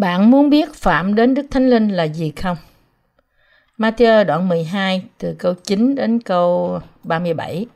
[0.00, 2.56] Bạn muốn biết phạm đến Đức Thánh Linh là gì không?
[3.78, 7.66] Matthew đoạn 12 từ câu 9 đến câu 37.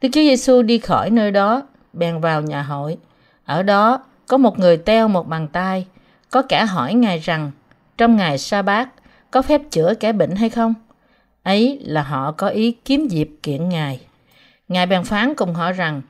[0.00, 1.62] Đức Chúa Giêsu đi khỏi nơi đó,
[1.92, 2.96] bèn vào nhà hội.
[3.44, 5.86] Ở đó có một người teo một bàn tay,
[6.30, 7.50] có kẻ hỏi Ngài rằng,
[7.98, 8.88] trong ngày sa bát
[9.30, 10.74] có phép chữa kẻ bệnh hay không?
[11.42, 14.00] Ấy là họ có ý kiếm dịp kiện Ngài.
[14.68, 16.02] Ngài bèn phán cùng họ rằng,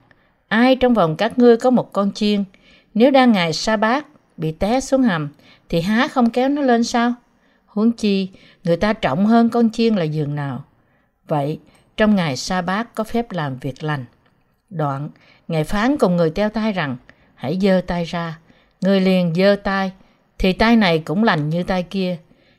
[0.48, 2.44] ai trong vòng các ngươi có một con chiên,
[2.94, 4.06] nếu đang ngày sa bát
[4.40, 5.28] bị té xuống hầm,
[5.68, 7.14] thì há không kéo nó lên sao?
[7.66, 8.28] Huống chi,
[8.64, 10.64] người ta trọng hơn con chiên là giường nào.
[11.28, 11.58] Vậy,
[11.96, 14.04] trong ngày sa bát có phép làm việc lành.
[14.70, 15.08] Đoạn,
[15.48, 16.96] Ngài phán cùng người teo tay rằng,
[17.34, 18.38] hãy dơ tay ra.
[18.80, 19.92] Người liền dơ tay,
[20.38, 22.16] thì tay này cũng lành như tay kia.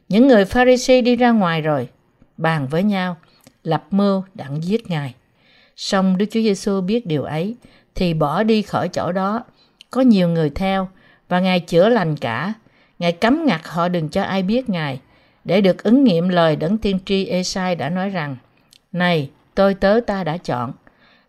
[0.09, 1.89] Những người Pharisee đi ra ngoài rồi,
[2.37, 3.17] bàn với nhau,
[3.63, 5.15] lập mưu đặng giết Ngài.
[5.75, 7.55] Xong Đức Chúa Giêsu biết điều ấy,
[7.95, 9.43] thì bỏ đi khỏi chỗ đó.
[9.91, 10.89] Có nhiều người theo,
[11.31, 12.53] và Ngài chữa lành cả.
[12.99, 14.99] Ngài cấm ngặt họ đừng cho ai biết Ngài,
[15.43, 18.35] để được ứng nghiệm lời đấng tiên tri Esai đã nói rằng,
[18.91, 20.71] Này, tôi tớ ta đã chọn,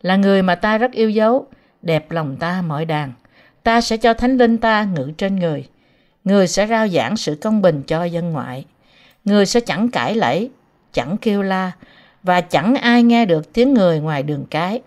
[0.01, 1.47] là người mà ta rất yêu dấu,
[1.83, 3.13] đẹp lòng ta mọi đàn.
[3.63, 5.69] Ta sẽ cho thánh linh ta ngự trên người.
[6.25, 8.65] Người sẽ rao giảng sự công bình cho dân ngoại.
[9.25, 10.51] Người sẽ chẳng cãi lẫy,
[10.93, 11.73] chẳng kêu la,
[12.23, 14.81] và chẳng ai nghe được tiếng người ngoài đường cái.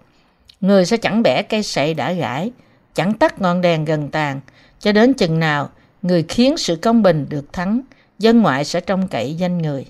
[0.61, 2.51] Người sẽ chẳng bẻ cây sậy đã gãi,
[2.93, 4.39] chẳng tắt ngọn đèn gần tàn,
[4.79, 5.69] cho đến chừng nào
[6.01, 7.81] người khiến sự công bình được thắng,
[8.19, 9.85] dân ngoại sẽ trông cậy danh người.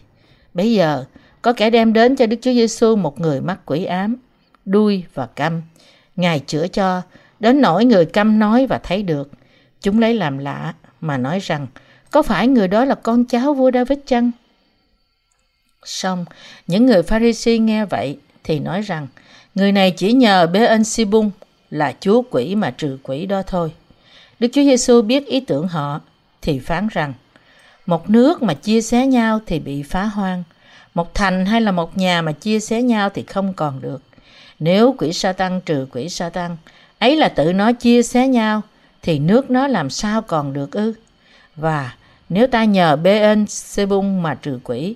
[0.54, 1.06] Bây giờ,
[1.42, 4.16] có kẻ đem đến cho Đức Chúa Giêsu một người mắc quỷ ám,
[4.66, 5.62] đuôi và câm.
[6.16, 7.02] Ngài chữa cho,
[7.40, 9.32] đến nỗi người câm nói và thấy được.
[9.82, 11.68] Chúng lấy làm lạ mà nói rằng,
[12.12, 14.32] có phải người đó là con cháu vua David chăng?
[15.86, 16.26] Xong,
[16.68, 19.08] những người Pharisee nghe vậy thì nói rằng,
[19.56, 21.32] người này chỉ nhờ bê En si bung
[21.70, 23.72] là chúa quỷ mà trừ quỷ đó thôi.
[24.40, 26.02] Đức Chúa Giêsu biết ý tưởng họ
[26.42, 27.14] thì phán rằng
[27.86, 30.44] một nước mà chia xé nhau thì bị phá hoang,
[30.94, 34.02] một thành hay là một nhà mà chia xé nhau thì không còn được.
[34.60, 36.58] Nếu quỷ sa tăng trừ quỷ sa tăng,
[37.00, 38.62] ấy là tự nó chia xé nhau
[39.02, 40.94] thì nước nó làm sao còn được ư?
[41.56, 41.96] Và
[42.30, 44.96] nếu ta nhờ bê ên sê bung mà trừ quỷ,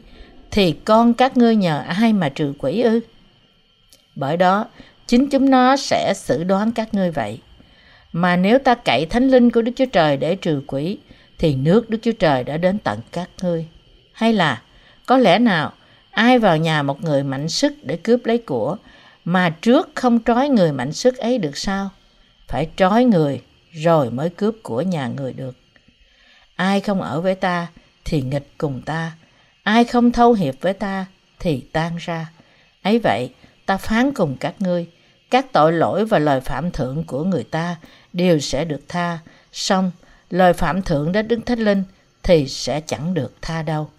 [0.52, 3.00] thì con các ngươi nhờ ai mà trừ quỷ ư?
[4.16, 4.66] Bởi đó,
[5.08, 7.40] chính chúng nó sẽ xử đoán các ngươi vậy.
[8.14, 10.98] Mà nếu ta cậy thánh linh của Đức Chúa Trời để trừ quỷ,
[11.38, 13.68] thì nước Đức Chúa Trời đã đến tận các ngươi.
[14.14, 14.62] Hay là,
[15.06, 15.74] có lẽ nào
[16.12, 18.78] ai vào nhà một người mạnh sức để cướp lấy của,
[19.26, 21.90] mà trước không trói người mạnh sức ấy được sao?
[22.48, 25.56] Phải trói người rồi mới cướp của nhà người được.
[26.56, 27.68] Ai không ở với ta
[28.06, 29.12] thì nghịch cùng ta,
[29.64, 31.06] ai không thâu hiệp với ta
[31.40, 32.32] thì tan ra.
[32.82, 33.30] Ấy vậy,
[33.66, 34.88] ta phán cùng các ngươi,
[35.30, 37.76] các tội lỗi và lời phạm thượng của người ta
[38.14, 39.20] đều sẽ được tha,
[39.54, 39.92] xong,
[40.30, 41.84] lời phạm thượng đến Đức Thánh Linh
[42.24, 43.90] thì sẽ chẳng được tha đâu.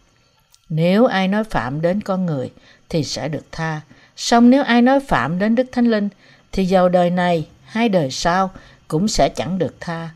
[0.69, 2.51] Nếu ai nói phạm đến con người
[2.89, 3.81] thì sẽ được tha,
[4.17, 6.09] xong nếu ai nói phạm đến Đức Thánh Linh
[6.53, 8.51] thì giàu đời này hay đời sau
[8.89, 10.11] cũng sẽ chẳng được tha.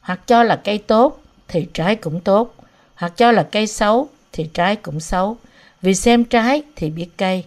[0.00, 2.54] Hoặc cho là cây tốt thì trái cũng tốt,
[2.94, 5.36] hoặc cho là cây xấu thì trái cũng xấu.
[5.82, 7.44] Vì xem trái thì biết cây.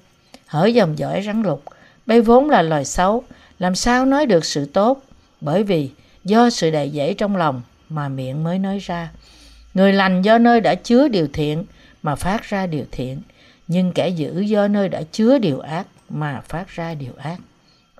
[0.47, 1.63] Hỡi dòng dõi rắn lục,
[2.05, 3.23] bây vốn là loài xấu,
[3.59, 5.03] làm sao nói được sự tốt?
[5.41, 5.89] Bởi vì
[6.23, 9.11] do sự đầy dễ trong lòng mà miệng mới nói ra.
[9.73, 11.65] Người lành do nơi đã chứa điều thiện
[12.03, 13.21] mà phát ra điều thiện,
[13.67, 17.37] nhưng kẻ dữ do nơi đã chứa điều ác mà phát ra điều ác.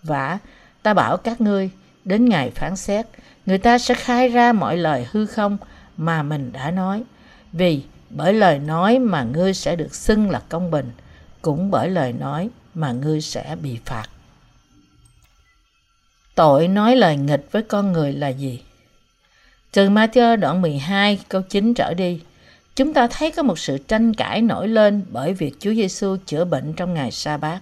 [0.03, 0.38] Và
[0.84, 1.69] ta bảo các ngươi,
[2.06, 3.06] đến ngày phán xét,
[3.46, 5.58] người ta sẽ khai ra mọi lời hư không
[5.97, 7.03] mà mình đã nói.
[7.52, 10.91] Vì bởi lời nói mà ngươi sẽ được xưng là công bình,
[11.41, 14.06] cũng bởi lời nói mà ngươi sẽ bị phạt.
[16.41, 18.61] Tội nói lời nghịch với con người là gì?
[19.72, 22.20] Từ Matthew đoạn 12 câu 9 trở đi,
[22.76, 26.46] chúng ta thấy có một sự tranh cãi nổi lên bởi việc Chúa Giêsu chữa
[26.46, 27.59] bệnh trong ngày sa bát.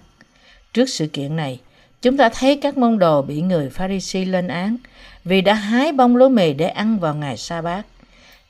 [0.72, 1.60] Trước sự kiện này,
[2.02, 4.76] chúng ta thấy các môn đồ bị người Pharisee lên án
[5.24, 7.86] vì đã hái bông lúa mì để ăn vào ngày sa bát.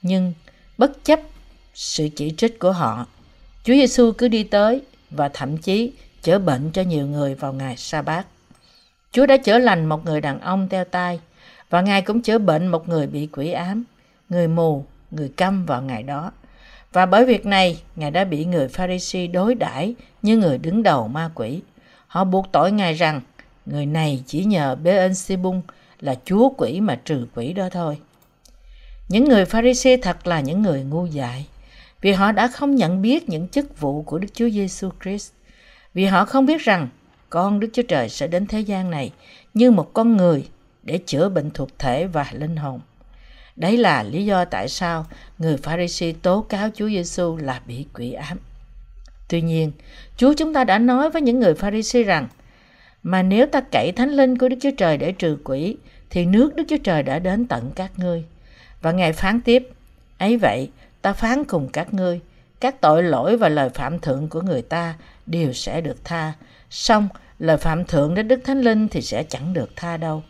[0.02, 0.32] Nhưng
[0.78, 1.20] bất chấp
[1.74, 3.06] sự chỉ trích của họ,
[3.64, 4.80] Chúa Giêsu cứ đi tới
[5.10, 5.92] và thậm chí
[6.22, 8.26] chữa bệnh cho nhiều người vào ngày sa bát.
[9.12, 11.20] Chúa đã chữa lành một người đàn ông teo tai
[11.70, 13.84] và Ngài cũng chữa bệnh một người bị quỷ ám,
[14.28, 16.32] người mù, người câm vào ngày đó.
[16.92, 21.08] Và bởi việc này, Ngài đã bị người Pharisee đối đãi như người đứng đầu
[21.08, 21.60] ma quỷ.
[22.06, 23.20] Họ buộc tội Ngài rằng
[23.66, 25.60] người này chỉ nhờ Beelzebub
[26.00, 27.98] là chúa quỷ mà trừ quỷ đó thôi.
[29.08, 31.46] Những người Pharisee thật là những người ngu dại,
[32.00, 35.32] vì họ đã không nhận biết những chức vụ của Đức Chúa Giêsu Christ,
[35.94, 36.88] vì họ không biết rằng
[37.30, 39.12] con Đức Chúa Trời sẽ đến thế gian này
[39.54, 40.48] như một con người
[40.82, 42.80] để chữa bệnh thuộc thể và linh hồn.
[43.56, 45.06] Đấy là lý do tại sao
[45.38, 48.38] người Pharisee tố cáo Chúa Giêsu là bị quỷ ám.
[49.28, 49.72] Tuy nhiên,
[50.16, 52.28] Chúa chúng ta đã nói với những người Pharisee rằng
[53.02, 55.76] mà nếu ta cậy thánh linh của Đức Chúa Trời để trừ quỷ
[56.10, 58.24] thì nước Đức Chúa Trời đã đến tận các ngươi.
[58.82, 59.68] Và Ngài phán tiếp,
[60.18, 60.70] ấy vậy,
[61.02, 62.20] ta phán cùng các ngươi,
[62.60, 64.94] các tội lỗi và lời phạm thượng của người ta
[65.26, 66.32] đều sẽ được tha.
[66.70, 67.08] Xong,
[67.38, 70.22] lời phạm thượng đến Đức Thánh Linh thì sẽ chẳng được tha đâu.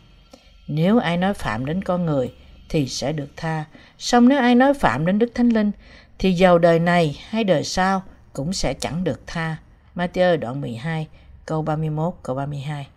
[0.67, 2.33] Nếu ai nói phạm đến con người
[2.69, 3.65] thì sẽ được tha.
[3.97, 5.71] Xong nếu ai nói phạm đến Đức Thánh Linh
[6.19, 8.03] thì giàu đời này hay đời sau
[8.33, 9.57] cũng sẽ chẳng được tha.
[9.95, 11.07] Matthew đoạn 12
[11.45, 12.87] câu 31 câu 32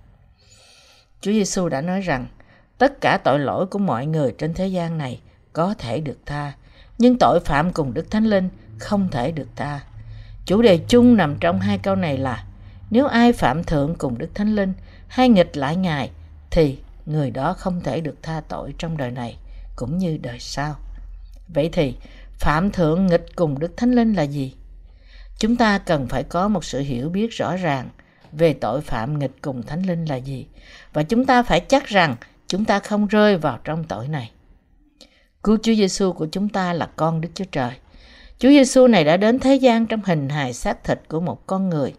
[1.20, 2.26] Chúa Giêsu đã nói rằng
[2.78, 5.20] tất cả tội lỗi của mọi người trên thế gian này
[5.52, 6.52] có thể được tha,
[6.98, 8.48] nhưng tội phạm cùng Đức Thánh Linh
[8.78, 9.80] không thể được tha.
[10.46, 12.44] Chủ đề chung nằm trong hai câu này là
[12.94, 14.72] nếu ai phạm thượng cùng Đức Thánh Linh,
[15.08, 16.10] hay nghịch lại Ngài,
[16.50, 19.36] thì người đó không thể được tha tội trong đời này,
[19.76, 20.76] cũng như đời sau.
[21.48, 21.94] Vậy thì,
[22.38, 24.54] phạm thượng nghịch cùng Đức Thánh Linh là gì?
[25.38, 27.88] Chúng ta cần phải có một sự hiểu biết rõ ràng
[28.32, 30.46] về tội phạm nghịch cùng Thánh Linh là gì,
[30.92, 32.16] và chúng ta phải chắc rằng
[32.46, 34.30] chúng ta không rơi vào trong tội này.
[35.42, 37.72] Cứu Chúa Giêsu của chúng ta là con Đức Chúa Trời.
[38.38, 41.70] Chúa Giêsu này đã đến thế gian trong hình hài xác thịt của một con
[41.70, 41.94] người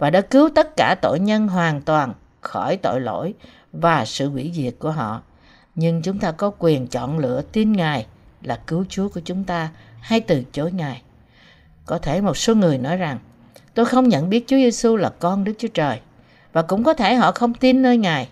[0.00, 3.34] và đã cứu tất cả tội nhân hoàn toàn khỏi tội lỗi
[3.72, 5.22] và sự hủy diệt của họ.
[5.74, 8.06] Nhưng chúng ta có quyền chọn lựa tin Ngài
[8.42, 9.68] là cứu Chúa của chúng ta
[10.00, 11.02] hay từ chối Ngài.
[11.86, 13.18] Có thể một số người nói rằng
[13.74, 16.00] tôi không nhận biết Chúa Giêsu là con Đức Chúa Trời
[16.52, 18.28] và cũng có thể họ không tin nơi Ngài.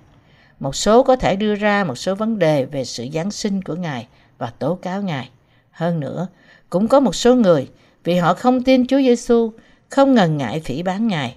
[0.60, 3.74] Một số có thể đưa ra một số vấn đề về sự Giáng sinh của
[3.74, 4.06] Ngài
[4.38, 5.30] và tố cáo Ngài.
[5.70, 6.26] Hơn nữa,
[6.70, 7.68] cũng có một số người
[8.04, 9.52] vì họ không tin Chúa Giêsu
[9.88, 11.36] không ngần ngại phỉ bán Ngài.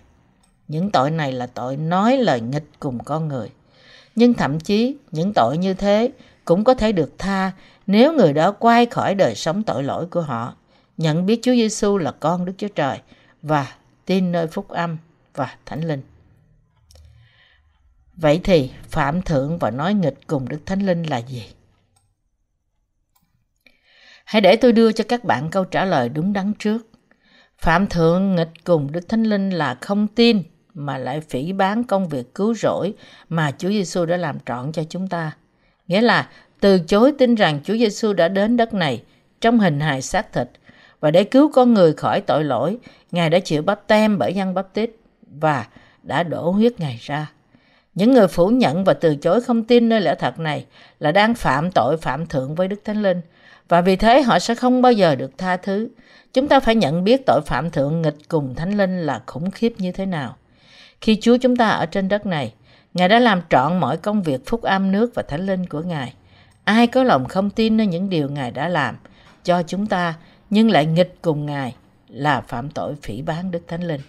[0.71, 3.49] Những tội này là tội nói lời nghịch cùng con người.
[4.15, 6.11] Nhưng thậm chí những tội như thế
[6.45, 7.51] cũng có thể được tha
[7.87, 10.55] nếu người đó quay khỏi đời sống tội lỗi của họ,
[10.97, 12.99] nhận biết Chúa Giêsu là con Đức Chúa Trời
[13.41, 13.73] và
[14.05, 14.97] tin nơi phúc âm
[15.35, 16.01] và thánh linh.
[18.15, 21.43] Vậy thì phạm thượng và nói nghịch cùng Đức Thánh Linh là gì?
[24.25, 26.87] Hãy để tôi đưa cho các bạn câu trả lời đúng đắn trước.
[27.57, 32.09] Phạm thượng nghịch cùng Đức Thánh Linh là không tin mà lại phỉ bán công
[32.09, 32.93] việc cứu rỗi
[33.29, 35.31] mà Chúa Giêsu đã làm trọn cho chúng ta.
[35.87, 36.29] Nghĩa là
[36.59, 39.03] từ chối tin rằng Chúa Giêsu đã đến đất này
[39.41, 40.49] trong hình hài xác thịt
[40.99, 42.77] và để cứu con người khỏi tội lỗi,
[43.11, 44.91] Ngài đã chịu bắp tem bởi dân bắp tít
[45.39, 45.67] và
[46.03, 47.31] đã đổ huyết Ngài ra.
[47.95, 50.65] Những người phủ nhận và từ chối không tin nơi lẽ thật này
[50.99, 53.21] là đang phạm tội phạm thượng với Đức Thánh Linh
[53.69, 55.89] và vì thế họ sẽ không bao giờ được tha thứ.
[56.33, 59.73] Chúng ta phải nhận biết tội phạm thượng nghịch cùng Thánh Linh là khủng khiếp
[59.77, 60.35] như thế nào.
[61.01, 62.53] Khi Chúa chúng ta ở trên đất này,
[62.93, 66.13] Ngài đã làm trọn mọi công việc phúc âm nước và Thánh Linh của Ngài.
[66.63, 68.95] Ai có lòng không tin nơi những điều Ngài đã làm
[69.43, 70.13] cho chúng ta
[70.49, 71.75] nhưng lại nghịch cùng Ngài
[72.07, 74.01] là phạm tội phỉ bán Đức Thánh Linh.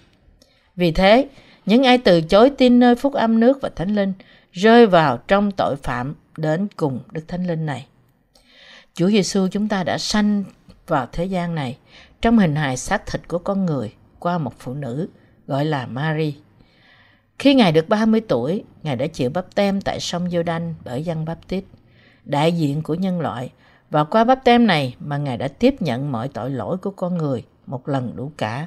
[0.76, 1.28] Vì thế,
[1.66, 4.12] những ai từ chối tin nơi phúc âm nước và Thánh Linh
[4.52, 7.86] rơi vào trong tội phạm đến cùng Đức Thánh Linh này.
[8.94, 10.44] Chúa Giêsu chúng ta đã sanh
[10.86, 11.78] vào thế gian này
[12.20, 15.08] trong hình hài xác thịt của con người qua một phụ nữ
[15.46, 16.34] gọi là Mary.
[17.42, 21.02] Khi Ngài được 30 tuổi, Ngài đã chịu bắp tem tại sông giô đanh bởi
[21.02, 21.64] dân bắp tít,
[22.24, 23.50] đại diện của nhân loại.
[23.90, 27.18] Và qua bắp tem này mà Ngài đã tiếp nhận mọi tội lỗi của con
[27.18, 28.66] người một lần đủ cả.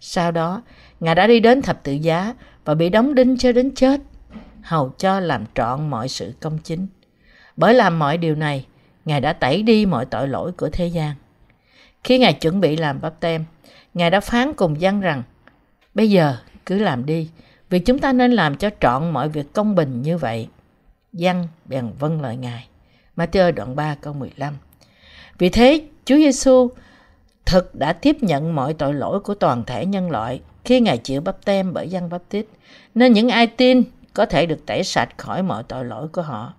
[0.00, 0.62] Sau đó,
[1.00, 4.00] Ngài đã đi đến thập tự giá và bị đóng đinh cho đến chết,
[4.62, 6.86] hầu cho làm trọn mọi sự công chính.
[7.56, 8.66] Bởi làm mọi điều này,
[9.04, 11.14] Ngài đã tẩy đi mọi tội lỗi của thế gian.
[12.04, 13.44] Khi Ngài chuẩn bị làm bắp tem,
[13.94, 15.22] Ngài đã phán cùng dân rằng,
[15.94, 17.30] bây giờ cứ làm đi,
[17.74, 20.48] vì chúng ta nên làm cho trọn mọi việc công bình như vậy.
[21.12, 22.68] Dân bèn vâng lời Ngài.
[23.16, 24.54] Matthew đoạn 3 câu 15
[25.38, 26.70] Vì thế, Chúa Giêsu
[27.46, 31.20] thực đã tiếp nhận mọi tội lỗi của toàn thể nhân loại khi Ngài chịu
[31.20, 32.46] bắp tem bởi dân bắp tít.
[32.94, 36.54] Nên những ai tin có thể được tẩy sạch khỏi mọi tội lỗi của họ.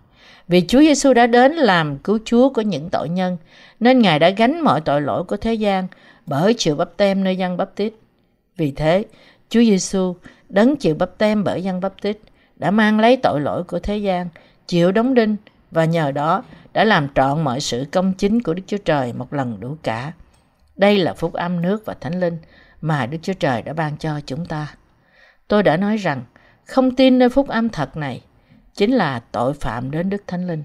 [0.47, 3.37] Vì Chúa Giêsu đã đến làm cứu Chúa của những tội nhân,
[3.79, 5.87] nên Ngài đã gánh mọi tội lỗi của thế gian
[6.25, 7.93] bởi chịu bắp tem nơi dân bắp tít.
[8.57, 9.03] Vì thế,
[9.49, 10.15] Chúa Giêsu
[10.49, 12.17] đấng chịu bắp tem bởi dân bắp tít
[12.55, 14.27] đã mang lấy tội lỗi của thế gian,
[14.67, 15.35] chịu đóng đinh
[15.71, 19.33] và nhờ đó đã làm trọn mọi sự công chính của Đức Chúa Trời một
[19.33, 20.11] lần đủ cả.
[20.75, 22.37] Đây là phúc âm nước và thánh linh
[22.81, 24.75] mà Đức Chúa Trời đã ban cho chúng ta.
[25.47, 26.23] Tôi đã nói rằng
[26.65, 28.21] không tin nơi phúc âm thật này
[28.73, 30.63] chính là tội phạm đến Đức Thánh Linh.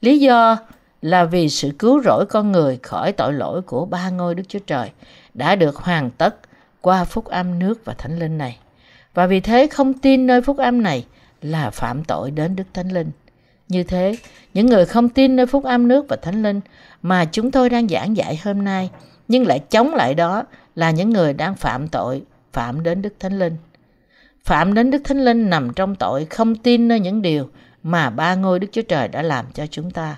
[0.00, 0.56] Lý do
[1.02, 4.58] là vì sự cứu rỗi con người khỏi tội lỗi của ba ngôi Đức Chúa
[4.66, 4.90] Trời
[5.34, 6.36] đã được hoàn tất
[6.88, 8.58] qua phúc âm nước và Thánh Linh này.
[9.14, 11.06] Và vì thế không tin nơi phúc âm này
[11.42, 13.10] là phạm tội đến Đức Thánh Linh.
[13.68, 14.16] Như thế,
[14.54, 16.60] những người không tin nơi phúc âm nước và thánh linh
[17.02, 18.90] mà chúng tôi đang giảng dạy hôm nay,
[19.28, 23.38] nhưng lại chống lại đó là những người đang phạm tội, phạm đến Đức Thánh
[23.38, 23.56] Linh.
[24.44, 27.48] Phạm đến Đức Thánh Linh nằm trong tội không tin nơi những điều
[27.82, 30.16] mà ba ngôi Đức Chúa Trời đã làm cho chúng ta.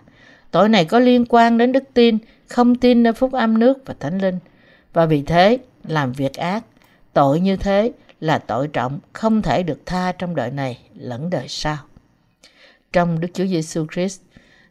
[0.50, 3.94] Tội này có liên quan đến đức tin, không tin nơi phúc âm nước và
[4.00, 4.38] thánh linh.
[4.92, 6.64] Và vì thế, làm việc ác,
[7.12, 11.48] tội như thế là tội trọng, không thể được tha trong đời này lẫn đời
[11.48, 11.76] sau.
[12.92, 14.20] Trong Đức Chúa Giêsu Christ,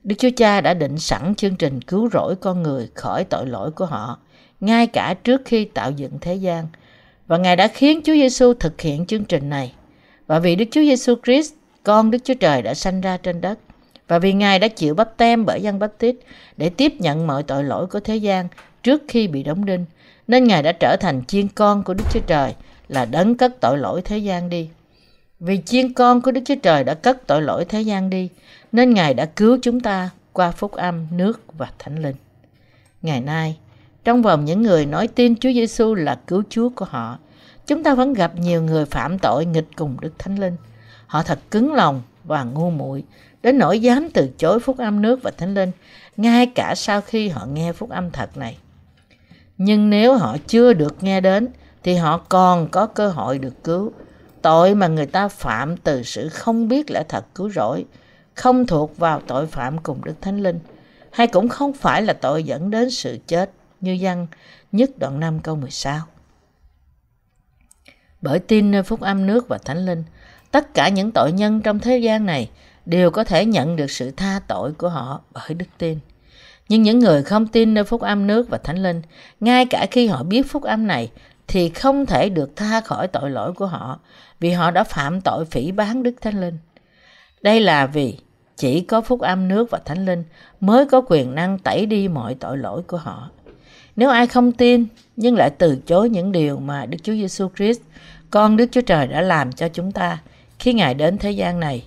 [0.03, 3.71] Đức Chúa Cha đã định sẵn chương trình cứu rỗi con người khỏi tội lỗi
[3.71, 4.19] của họ,
[4.59, 6.67] ngay cả trước khi tạo dựng thế gian.
[7.27, 9.73] Và Ngài đã khiến Chúa Giêsu thực hiện chương trình này.
[10.27, 13.59] Và vì Đức Chúa Giêsu Christ, con Đức Chúa Trời đã sanh ra trên đất,
[14.07, 16.15] và vì Ngài đã chịu bắp tem bởi dân bắp tít
[16.57, 18.47] để tiếp nhận mọi tội lỗi của thế gian
[18.83, 19.85] trước khi bị đóng đinh,
[20.29, 22.55] nên Ngài đã trở thành chiên con của Đức Chúa Trời
[22.87, 24.69] là đấng cất tội lỗi thế gian đi.
[25.39, 28.29] Vì chiên con của Đức Chúa Trời đã cất tội lỗi thế gian đi,
[28.71, 32.15] nên Ngài đã cứu chúng ta qua phúc âm, nước và thánh linh.
[33.01, 33.57] Ngày nay,
[34.03, 37.17] trong vòng những người nói tin Chúa Giêsu là cứu Chúa của họ,
[37.67, 40.55] chúng ta vẫn gặp nhiều người phạm tội nghịch cùng Đức Thánh Linh.
[41.07, 43.03] Họ thật cứng lòng và ngu muội
[43.43, 45.71] đến nỗi dám từ chối phúc âm nước và thánh linh,
[46.17, 48.57] ngay cả sau khi họ nghe phúc âm thật này.
[49.59, 51.47] Nhưng nếu họ chưa được nghe đến,
[51.83, 53.91] thì họ còn có cơ hội được cứu.
[54.41, 57.85] Tội mà người ta phạm từ sự không biết lẽ thật cứu rỗi,
[58.33, 60.59] không thuộc vào tội phạm cùng Đức Thánh Linh,
[61.11, 63.51] hay cũng không phải là tội dẫn đến sự chết
[63.81, 64.27] như văn
[64.71, 65.99] nhất đoạn 5 câu 16.
[68.21, 70.03] Bởi tin nơi phúc âm nước và thánh linh,
[70.51, 72.49] tất cả những tội nhân trong thế gian này
[72.85, 75.99] đều có thể nhận được sự tha tội của họ bởi đức tin.
[76.69, 79.01] Nhưng những người không tin nơi phúc âm nước và thánh linh,
[79.39, 81.11] ngay cả khi họ biết phúc âm này,
[81.47, 83.99] thì không thể được tha khỏi tội lỗi của họ
[84.39, 86.57] vì họ đã phạm tội phỉ bán Đức Thánh Linh.
[87.41, 88.17] Đây là vì
[88.55, 90.23] chỉ có phúc âm nước và thánh linh
[90.59, 93.29] mới có quyền năng tẩy đi mọi tội lỗi của họ.
[93.95, 94.85] Nếu ai không tin
[95.15, 97.81] nhưng lại từ chối những điều mà Đức Chúa Giêsu Christ,
[98.31, 100.17] con Đức Chúa Trời đã làm cho chúng ta
[100.59, 101.83] khi Ngài đến thế gian này,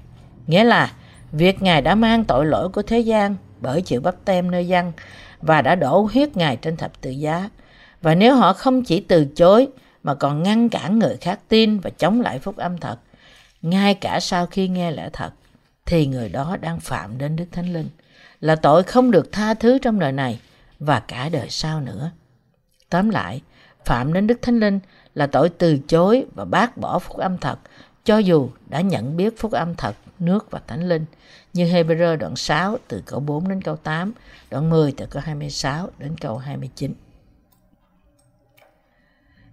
[0.46, 0.92] nghĩa là
[1.32, 4.92] việc Ngài đã mang tội lỗi của thế gian bởi chịu bắp tem nơi dân
[5.40, 7.48] và đã đổ huyết Ngài trên thập tự giá.
[8.02, 9.68] Và nếu họ không chỉ từ chối
[10.02, 12.96] mà còn ngăn cản người khác tin và chống lại phúc âm thật,
[13.62, 15.30] ngay cả sau khi nghe lẽ thật,
[15.86, 17.88] thì người đó đang phạm đến Đức Thánh Linh,
[18.40, 20.40] là tội không được tha thứ trong đời này
[20.78, 22.10] và cả đời sau nữa.
[22.90, 23.40] Tóm lại,
[23.84, 24.80] phạm đến Đức Thánh Linh
[25.14, 27.58] là tội từ chối và bác bỏ phúc âm thật,
[28.04, 31.04] cho dù đã nhận biết phúc âm thật, nước và Thánh Linh,
[31.52, 34.12] như Hebrew đoạn 6 từ câu 4 đến câu 8,
[34.50, 36.94] đoạn 10 từ câu 26 đến câu 29.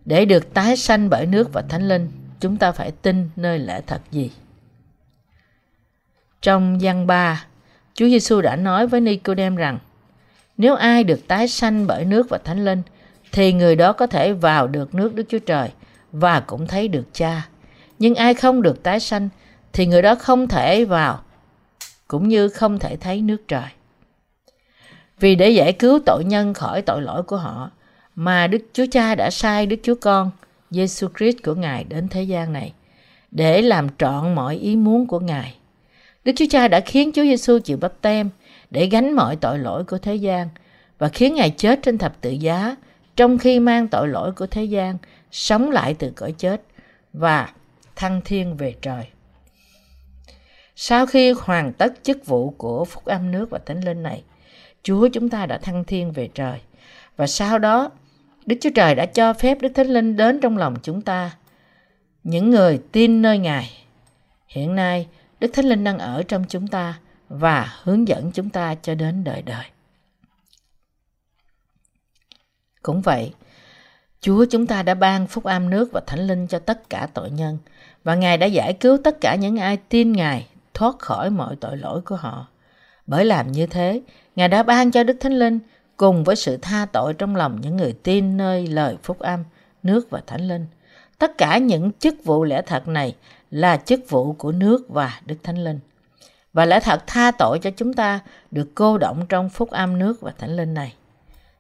[0.05, 3.81] Để được tái sanh bởi nước và Thánh Linh, chúng ta phải tin nơi lẽ
[3.87, 4.31] thật gì?
[6.41, 7.45] Trong văn 3,
[7.93, 9.79] Chúa Giêsu đã nói với Nicodem rằng,
[10.57, 12.81] nếu ai được tái sanh bởi nước và Thánh Linh,
[13.31, 15.71] thì người đó có thể vào được nước Đức Chúa Trời
[16.11, 17.47] và cũng thấy được Cha.
[17.99, 19.29] Nhưng ai không được tái sanh
[19.73, 21.23] thì người đó không thể vào,
[22.09, 23.67] cũng như không thể thấy nước trời.
[25.19, 27.71] Vì để giải cứu tội nhân khỏi tội lỗi của họ,
[28.15, 30.31] mà Đức Chúa Cha đã sai Đức Chúa Con,
[30.71, 32.73] Giêsu Christ của Ngài đến thế gian này,
[33.31, 35.55] để làm trọn mọi ý muốn của Ngài.
[36.23, 38.29] Đức Chúa Cha đã khiến Chúa Giêsu chịu bắp tem
[38.71, 40.49] để gánh mọi tội lỗi của thế gian
[40.97, 42.75] và khiến Ngài chết trên thập tự giá
[43.15, 44.97] trong khi mang tội lỗi của thế gian
[45.31, 46.61] sống lại từ cõi chết
[47.13, 47.49] và
[47.95, 49.05] thăng thiên về trời.
[50.81, 54.23] Sau khi hoàn tất chức vụ của phúc âm nước và thánh linh này,
[54.83, 56.61] Chúa chúng ta đã thăng thiên về trời.
[57.17, 57.89] Và sau đó,
[58.45, 61.37] Đức Chúa Trời đã cho phép Đức Thánh Linh đến trong lòng chúng ta.
[62.23, 63.83] Những người tin nơi Ngài.
[64.47, 65.07] Hiện nay,
[65.39, 69.23] Đức Thánh Linh đang ở trong chúng ta và hướng dẫn chúng ta cho đến
[69.23, 69.65] đời đời.
[72.81, 73.33] Cũng vậy,
[74.21, 77.31] Chúa chúng ta đã ban phúc âm nước và thánh linh cho tất cả tội
[77.31, 77.57] nhân
[78.03, 80.47] và Ngài đã giải cứu tất cả những ai tin Ngài
[80.79, 82.47] thoát khỏi mọi tội lỗi của họ.
[83.07, 84.01] Bởi làm như thế,
[84.35, 85.59] Ngài đã ban cho Đức Thánh Linh
[85.97, 89.43] cùng với sự tha tội trong lòng những người tin nơi lời phúc âm,
[89.83, 90.65] nước và Thánh Linh.
[91.17, 93.15] Tất cả những chức vụ lẽ thật này
[93.51, 95.79] là chức vụ của nước và Đức Thánh Linh.
[96.53, 98.19] Và lẽ thật tha tội cho chúng ta
[98.51, 100.93] được cô động trong phúc âm nước và Thánh Linh này.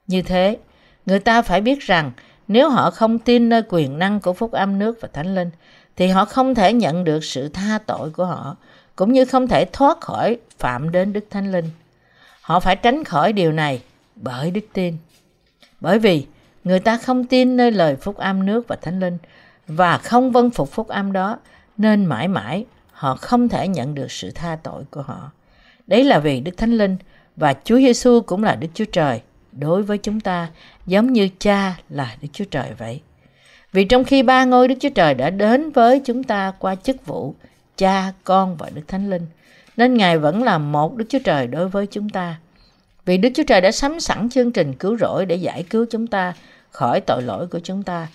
[0.07, 0.57] Như thế,
[1.05, 2.11] người ta phải biết rằng
[2.47, 5.49] nếu họ không tin nơi quyền năng của phúc âm nước và Thánh Linh,
[5.95, 8.55] thì họ không thể nhận được sự tha tội của họ
[8.99, 11.65] cũng như không thể thoát khỏi phạm đến Đức Thánh Linh.
[12.41, 13.81] Họ phải tránh khỏi điều này
[14.15, 14.97] bởi đức tin.
[15.81, 16.25] Bởi vì
[16.63, 19.17] người ta không tin nơi lời phúc âm nước và Thánh Linh
[19.67, 21.39] và không vâng phục phúc âm đó,
[21.77, 25.31] nên mãi mãi họ không thể nhận được sự tha tội của họ.
[25.87, 26.97] Đấy là vì Đức Thánh Linh
[27.35, 30.47] và Chúa Giêsu cũng là Đức Chúa Trời đối với chúng ta,
[30.85, 33.01] giống như cha là Đức Chúa Trời vậy.
[33.71, 37.05] Vì trong khi ba ngôi Đức Chúa Trời đã đến với chúng ta qua chức
[37.05, 37.35] vụ
[37.79, 39.25] Cha, Con và Đức Thánh Linh,
[39.77, 42.39] nên Ngài vẫn là một Đức Chúa Trời đối với chúng ta.
[43.05, 46.07] Vì Đức Chúa Trời đã sắm sẵn chương trình cứu rỗi để giải cứu chúng
[46.07, 46.33] ta
[46.71, 48.07] khỏi tội lỗi của chúng ta.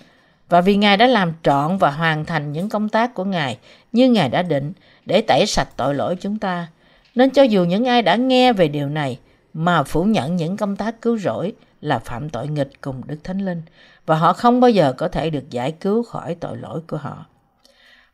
[0.49, 3.57] Và vì Ngài đã làm trọn và hoàn thành những công tác của Ngài
[3.91, 4.73] như Ngài đã định
[5.05, 6.67] để tẩy sạch tội lỗi chúng ta.
[7.15, 9.19] Nên cho dù những ai đã nghe về điều này
[9.53, 13.45] mà phủ nhận những công tác cứu rỗi là phạm tội nghịch cùng Đức Thánh
[13.45, 13.61] Linh
[14.05, 17.25] và họ không bao giờ có thể được giải cứu khỏi tội lỗi của họ.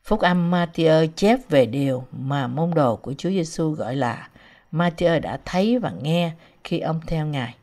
[0.04, 4.30] Phúc âm Matthew chép về điều mà môn đồ của Chúa Giêsu gọi là
[4.72, 6.32] Matthew đã thấy và nghe
[6.64, 7.56] khi ông theo Ngài.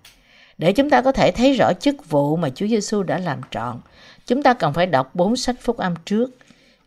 [0.59, 3.81] Để chúng ta có thể thấy rõ chức vụ mà Chúa Giêsu đã làm trọn,
[4.27, 6.31] chúng ta cần phải đọc bốn sách phúc âm trước.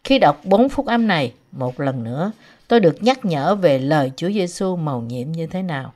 [0.03, 2.31] Khi đọc bốn phúc âm này, một lần nữa,
[2.67, 5.93] tôi được nhắc nhở về lời Chúa Giêsu màu nhiệm như thế nào.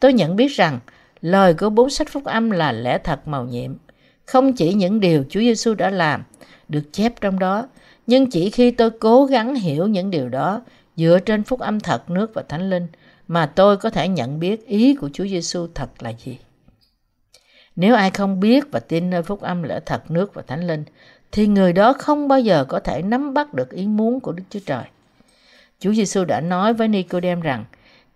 [0.00, 0.78] Tôi nhận biết rằng
[1.20, 3.74] lời của bốn sách phúc âm là lẽ thật màu nhiệm.
[4.26, 6.22] Không chỉ những điều Chúa Giêsu đã làm
[6.68, 7.68] được chép trong đó,
[8.10, 10.62] nhưng chỉ khi tôi cố gắng hiểu những điều đó
[10.96, 12.86] dựa trên phúc âm thật nước và thánh linh
[13.28, 16.38] mà tôi có thể nhận biết ý của Chúa Giêsu thật là gì.
[17.76, 20.84] Nếu ai không biết và tin nơi phúc âm lẽ thật nước và thánh linh,
[21.32, 24.44] thì người đó không bao giờ có thể nắm bắt được ý muốn của Đức
[24.50, 24.84] Chúa Trời.
[25.80, 27.64] Chúa Giêsu đã nói với Nicodem rằng,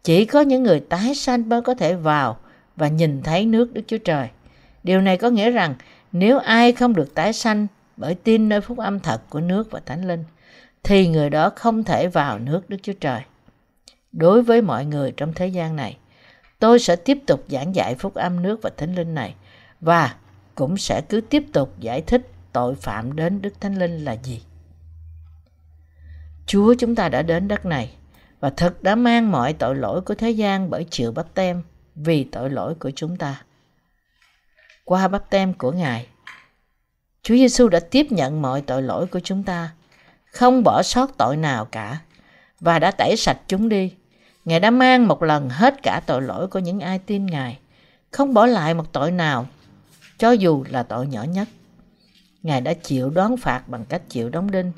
[0.04, 2.38] chỉ có những người tái sanh mới có thể vào
[2.76, 4.28] và nhìn thấy nước Đức Chúa Trời.
[4.82, 5.74] Điều này có nghĩa rằng
[6.12, 9.80] nếu ai không được tái sanh bởi tin nơi phúc âm thật của nước và
[9.86, 10.24] thánh linh,
[10.82, 13.22] thì người đó không thể vào nước Đức Chúa Trời.
[14.12, 15.98] Đối với mọi người trong thế gian này,
[16.58, 19.34] tôi sẽ tiếp tục giảng dạy phúc âm nước và thánh linh này
[19.80, 20.14] và
[20.54, 24.42] cũng sẽ cứ tiếp tục giải thích tội phạm đến Đức Thánh Linh là gì.
[26.46, 27.96] Chúa chúng ta đã đến đất này
[28.40, 31.62] và thật đã mang mọi tội lỗi của thế gian bởi chịu bắp tem
[31.94, 33.42] vì tội lỗi của chúng ta.
[34.84, 36.06] Qua bắp tem của Ngài,
[37.24, 39.70] Chúa Giêsu đã tiếp nhận mọi tội lỗi của chúng ta,
[40.24, 41.98] không bỏ sót tội nào cả
[42.60, 43.94] và đã tẩy sạch chúng đi.
[44.44, 47.58] Ngài đã mang một lần hết cả tội lỗi của những ai tin Ngài,
[48.10, 49.46] không bỏ lại một tội nào,
[50.18, 51.48] cho dù là tội nhỏ nhất.
[52.42, 54.72] Ngài đã chịu đón phạt bằng cách chịu đóng đinh,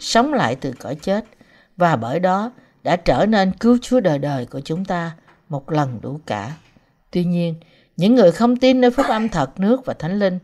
[0.00, 1.24] sống lại từ cõi chết
[1.76, 5.10] và bởi đó đã trở nên cứu Chúa đời đời của chúng ta
[5.48, 6.56] một lần đủ cả.
[7.10, 7.54] Tuy nhiên,
[7.96, 10.38] những người không tin nơi phúc âm thật nước và thánh linh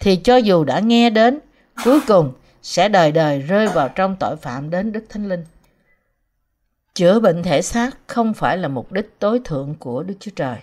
[0.00, 1.38] thì cho dù đã nghe đến,
[1.84, 5.44] cuối cùng sẽ đời đời rơi vào trong tội phạm đến Đức Thánh Linh.
[6.94, 10.56] Chữa bệnh thể xác không phải là mục đích tối thượng của Đức Chúa Trời.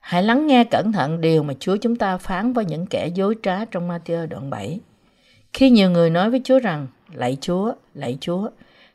[0.00, 3.34] Hãy lắng nghe cẩn thận điều mà Chúa chúng ta phán với những kẻ dối
[3.42, 4.80] trá trong Matthew đoạn 7.
[5.52, 8.50] Khi nhiều người nói với Chúa rằng, lạy Chúa, lạy Chúa,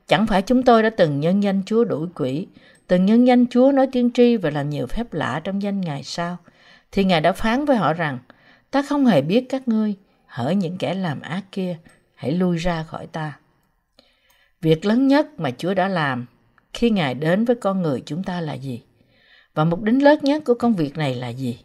[0.07, 2.47] chẳng phải chúng tôi đã từng nhân danh Chúa đuổi quỷ,
[2.93, 6.03] từng nhân danh Chúa nói tiên tri và làm nhiều phép lạ trong danh Ngài
[6.03, 6.38] sao?
[6.91, 8.19] Thì Ngài đã phán với họ rằng,
[8.71, 11.77] ta không hề biết các ngươi, hỡi những kẻ làm ác kia,
[12.15, 13.39] hãy lui ra khỏi ta.
[14.62, 16.25] Việc lớn nhất mà Chúa đã làm
[16.73, 18.82] khi Ngài đến với con người chúng ta là gì?
[19.53, 21.60] Và mục đích lớn nhất của công việc này là gì?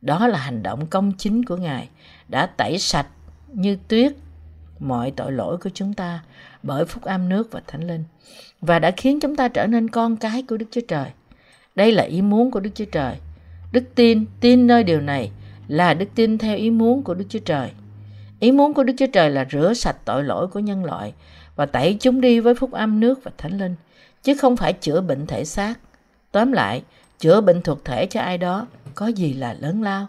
[0.00, 1.88] Đó là hành động công chính của Ngài
[2.28, 3.08] đã tẩy sạch
[3.52, 4.12] như tuyết
[4.78, 6.22] mọi tội lỗi của chúng ta
[6.66, 8.04] bởi phúc âm nước và thánh linh
[8.60, 11.10] và đã khiến chúng ta trở nên con cái của Đức Chúa Trời.
[11.74, 13.16] Đây là ý muốn của Đức Chúa Trời.
[13.72, 15.30] Đức tin, tin nơi điều này
[15.68, 17.70] là đức tin theo ý muốn của Đức Chúa Trời.
[18.40, 21.12] Ý muốn của Đức Chúa Trời là rửa sạch tội lỗi của nhân loại
[21.56, 23.74] và tẩy chúng đi với phúc âm nước và thánh linh,
[24.22, 25.74] chứ không phải chữa bệnh thể xác.
[26.32, 26.82] Tóm lại,
[27.18, 30.06] chữa bệnh thuộc thể cho ai đó có gì là lớn lao.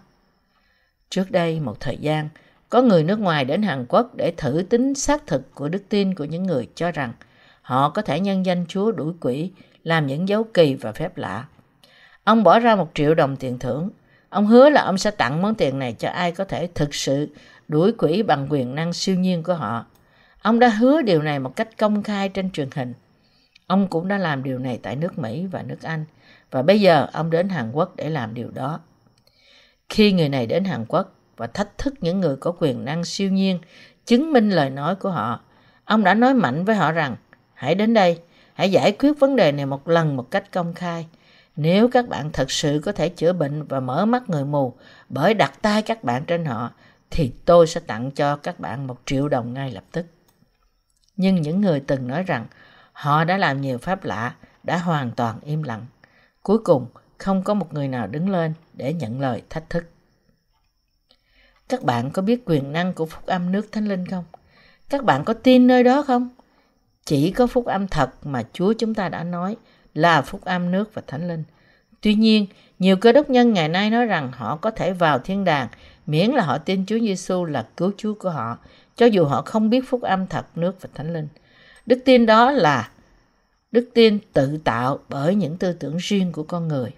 [1.10, 2.30] Trước đây một thời gian,
[2.70, 6.16] có người nước ngoài đến Hàn Quốc để thử tính xác thực của đức tin
[6.16, 7.14] của những người cho rằng
[7.62, 9.52] họ có thể nhân danh Chúa đuổi quỷ,
[9.84, 11.46] làm những dấu kỳ và phép lạ.
[12.24, 13.90] Ông bỏ ra một triệu đồng tiền thưởng.
[14.30, 17.30] Ông hứa là ông sẽ tặng món tiền này cho ai có thể thực sự
[17.68, 19.86] đuổi quỷ bằng quyền năng siêu nhiên của họ.
[20.42, 22.94] Ông đã hứa điều này một cách công khai trên truyền hình.
[23.68, 26.06] Ông cũng đã làm điều này tại nước Mỹ và nước Anh.
[26.52, 28.80] Và bây giờ ông đến Hàn Quốc để làm điều đó.
[29.90, 33.32] Khi người này đến Hàn Quốc và thách thức những người có quyền năng siêu
[33.32, 33.60] nhiên,
[34.06, 35.42] chứng minh lời nói của họ,
[35.86, 37.16] ông đã nói mạnh với họ rằng
[37.54, 38.20] hãy đến đây,
[38.54, 41.08] hãy giải quyết vấn đề này một lần một cách công khai.
[41.56, 44.74] Nếu các bạn thật sự có thể chữa bệnh và mở mắt người mù
[45.10, 46.72] bởi đặt tay các bạn trên họ,
[47.12, 50.06] thì tôi sẽ tặng cho các bạn một triệu đồng ngay lập tức.
[51.16, 52.46] Nhưng những người từng nói rằng
[52.94, 55.86] họ đã làm nhiều pháp lạ đã hoàn toàn im lặng.
[56.44, 59.86] Cuối cùng, không có một người nào đứng lên để nhận lời thách thức.
[61.70, 64.24] Các bạn có biết quyền năng của phúc âm nước thánh linh không?
[64.90, 66.30] Các bạn có tin nơi đó không?
[67.06, 69.56] Chỉ có phúc âm thật mà Chúa chúng ta đã nói
[69.94, 71.44] là phúc âm nước và thánh linh.
[72.02, 72.46] Tuy nhiên,
[72.80, 75.68] nhiều cơ đốc nhân ngày nay nói rằng họ có thể vào thiên đàng
[76.06, 78.58] miễn là họ tin Chúa Giêsu là cứu Chúa của họ,
[78.96, 81.28] cho dù họ không biết phúc âm thật nước và thánh linh.
[81.86, 82.90] Đức tin đó là
[83.72, 86.92] đức tin tự tạo bởi những tư tưởng riêng của con người.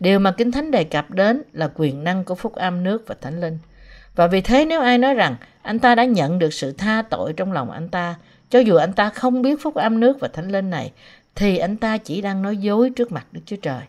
[0.00, 3.14] Điều mà Kinh Thánh đề cập đến là quyền năng của phúc âm nước và
[3.20, 3.58] thánh linh.
[4.16, 7.32] Và vì thế nếu ai nói rằng anh ta đã nhận được sự tha tội
[7.32, 8.14] trong lòng anh ta,
[8.50, 10.92] cho dù anh ta không biết phúc âm nước và thánh linh này,
[11.34, 13.80] thì anh ta chỉ đang nói dối trước mặt Đức Chúa Trời.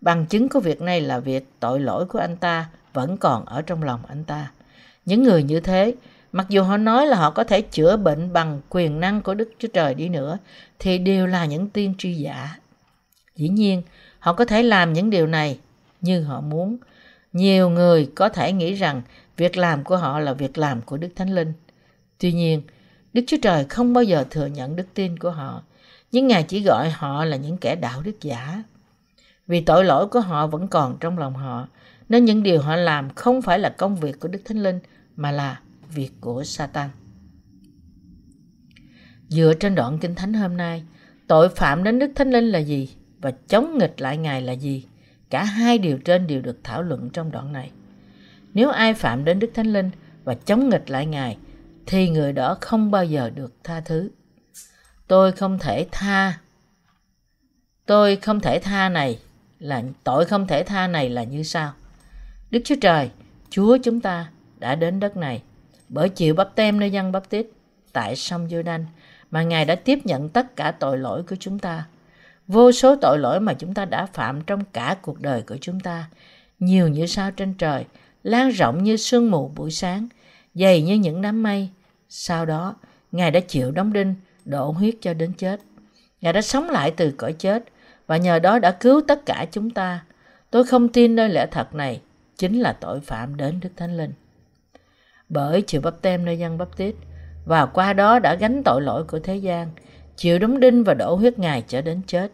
[0.00, 3.62] Bằng chứng của việc này là việc tội lỗi của anh ta vẫn còn ở
[3.62, 4.50] trong lòng anh ta.
[5.04, 5.94] Những người như thế,
[6.32, 9.52] mặc dù họ nói là họ có thể chữa bệnh bằng quyền năng của Đức
[9.58, 10.38] Chúa Trời đi nữa,
[10.78, 12.56] thì đều là những tiên tri giả.
[13.36, 13.82] Dĩ nhiên,
[14.20, 15.58] họ có thể làm những điều này
[16.00, 16.76] như họ muốn.
[17.32, 19.02] Nhiều người có thể nghĩ rằng
[19.36, 21.52] việc làm của họ là việc làm của Đức Thánh Linh.
[22.18, 22.62] Tuy nhiên,
[23.12, 25.62] Đức Chúa Trời không bao giờ thừa nhận đức tin của họ,
[26.12, 28.62] nhưng Ngài chỉ gọi họ là những kẻ đạo đức giả.
[29.46, 31.68] Vì tội lỗi của họ vẫn còn trong lòng họ,
[32.08, 34.78] nên những điều họ làm không phải là công việc của Đức Thánh Linh,
[35.16, 35.60] mà là
[35.94, 36.90] việc của Satan.
[39.28, 40.82] Dựa trên đoạn Kinh Thánh hôm nay,
[41.26, 42.88] tội phạm đến Đức Thánh Linh là gì
[43.20, 44.86] và chống nghịch lại Ngài là gì?
[45.30, 47.70] Cả hai điều trên đều được thảo luận trong đoạn này.
[48.54, 49.90] Nếu ai phạm đến Đức Thánh Linh
[50.24, 51.38] và chống nghịch lại Ngài,
[51.86, 54.10] thì người đó không bao giờ được tha thứ.
[55.06, 56.38] Tôi không thể tha.
[57.86, 59.18] Tôi không thể tha này
[59.58, 61.72] là tội không thể tha này là như sau.
[62.50, 63.10] Đức Chúa Trời,
[63.50, 65.42] Chúa chúng ta đã đến đất này
[65.88, 67.46] bởi chịu bắp tem nơi dân bắp tít
[67.92, 68.86] tại sông giô đanh
[69.30, 71.86] mà Ngài đã tiếp nhận tất cả tội lỗi của chúng ta.
[72.50, 75.80] Vô số tội lỗi mà chúng ta đã phạm trong cả cuộc đời của chúng
[75.80, 76.08] ta,
[76.58, 77.84] nhiều như sao trên trời,
[78.22, 80.08] lan rộng như sương mù buổi sáng,
[80.54, 81.68] dày như những đám mây.
[82.08, 82.74] Sau đó,
[83.12, 85.60] Ngài đã chịu đóng đinh, đổ huyết cho đến chết.
[86.20, 87.64] Ngài đã sống lại từ cõi chết
[88.06, 90.04] và nhờ đó đã cứu tất cả chúng ta.
[90.50, 92.00] Tôi không tin nơi lẽ thật này
[92.36, 94.12] chính là tội phạm đến Đức Thánh Linh.
[95.28, 96.94] Bởi chịu bắp tem nơi dân bắp tít
[97.46, 99.70] và qua đó đã gánh tội lỗi của thế gian,
[100.20, 102.32] chịu đóng đinh và đổ huyết Ngài cho đến chết.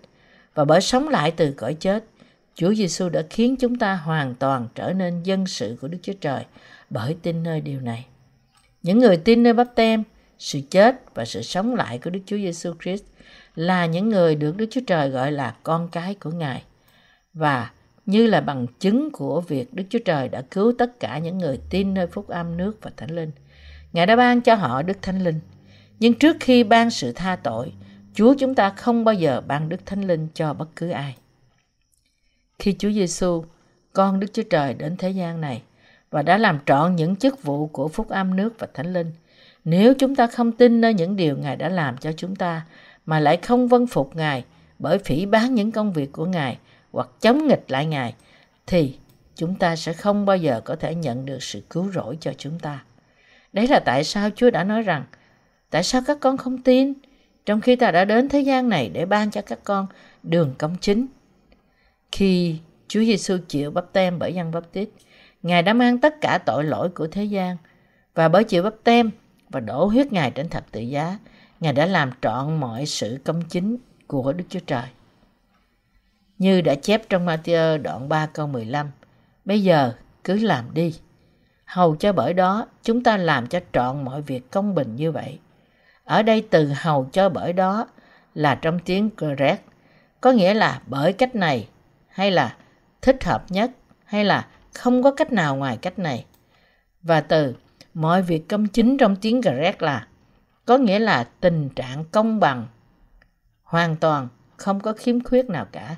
[0.55, 2.05] Và bởi sống lại từ cõi chết,
[2.55, 6.13] Chúa Giêsu đã khiến chúng ta hoàn toàn trở nên dân sự của Đức Chúa
[6.21, 6.45] Trời
[6.91, 8.07] bởi tin nơi điều này.
[8.83, 10.03] Những người tin nơi bắp tem,
[10.39, 13.05] sự chết và sự sống lại của Đức Chúa Giêsu Christ
[13.55, 16.63] là những người được Đức Chúa Trời gọi là con cái của Ngài.
[17.35, 17.71] Và
[18.07, 21.59] như là bằng chứng của việc Đức Chúa Trời đã cứu tất cả những người
[21.71, 23.31] tin nơi phúc âm nước và thánh linh.
[23.93, 25.41] Ngài đã ban cho họ Đức Thánh Linh.
[25.99, 27.73] Nhưng trước khi ban sự tha tội,
[28.15, 31.17] Chúa chúng ta không bao giờ ban Đức Thánh Linh cho bất cứ ai.
[32.59, 33.45] Khi Chúa Giêsu,
[33.93, 35.63] con Đức Chúa Trời đến thế gian này
[36.11, 39.13] và đã làm trọn những chức vụ của phúc âm nước và thánh linh,
[39.65, 42.67] nếu chúng ta không tin nơi những điều Ngài đã làm cho chúng ta
[43.07, 44.45] mà lại không vâng phục Ngài
[44.79, 46.59] bởi phỉ bán những công việc của Ngài
[46.93, 48.15] hoặc chống nghịch lại Ngài,
[48.67, 48.99] thì
[49.35, 52.59] chúng ta sẽ không bao giờ có thể nhận được sự cứu rỗi cho chúng
[52.59, 52.85] ta.
[53.53, 55.05] Đấy là tại sao Chúa đã nói rằng,
[55.77, 56.93] tại sao các con không tin,
[57.47, 59.87] trong khi ta đã đến thế gian này để ban cho các con
[60.23, 61.07] đường công chính.
[62.13, 62.59] Khi
[62.89, 64.89] Chúa Giêsu chịu bắp tem bởi dân bắp tít,
[65.43, 67.57] Ngài đã mang tất cả tội lỗi của thế gian
[68.15, 69.11] và bởi chịu bắp tem
[69.49, 71.19] và đổ huyết Ngài trên thập tự giá,
[71.61, 74.87] Ngài đã làm trọn mọi sự công chính của Đức Chúa Trời.
[76.39, 78.91] Như đã chép trong Matthew đoạn 3 câu 15,
[79.45, 79.93] bây giờ
[80.25, 80.95] cứ làm đi.
[81.65, 85.39] Hầu cho bởi đó chúng ta làm cho trọn mọi việc công bình như vậy.
[86.07, 87.87] Ở đây từ hầu cho bởi đó
[88.35, 89.61] là trong tiếng correct,
[90.21, 91.69] có nghĩa là bởi cách này
[92.09, 92.57] hay là
[93.03, 93.71] thích hợp nhất
[94.05, 96.25] hay là không có cách nào ngoài cách này.
[97.03, 97.55] Và từ
[97.95, 100.07] mọi việc công chính trong tiếng correct là
[100.67, 102.67] có nghĩa là tình trạng công bằng,
[103.63, 105.97] hoàn toàn không có khiếm khuyết nào cả.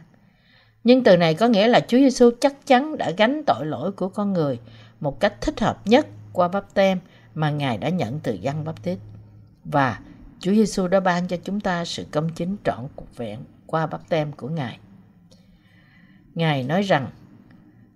[0.84, 4.08] Nhưng từ này có nghĩa là Chúa Giêsu chắc chắn đã gánh tội lỗi của
[4.08, 4.60] con người
[5.00, 6.98] một cách thích hợp nhất qua bắp tem
[7.34, 8.98] mà Ngài đã nhận từ dân bắp tít.
[9.72, 9.98] Và
[10.40, 14.08] Chúa Giêsu đã ban cho chúng ta sự công chính trọn cuộc vẹn qua bắp
[14.08, 14.78] tem của Ngài.
[16.34, 17.06] Ngài nói rằng,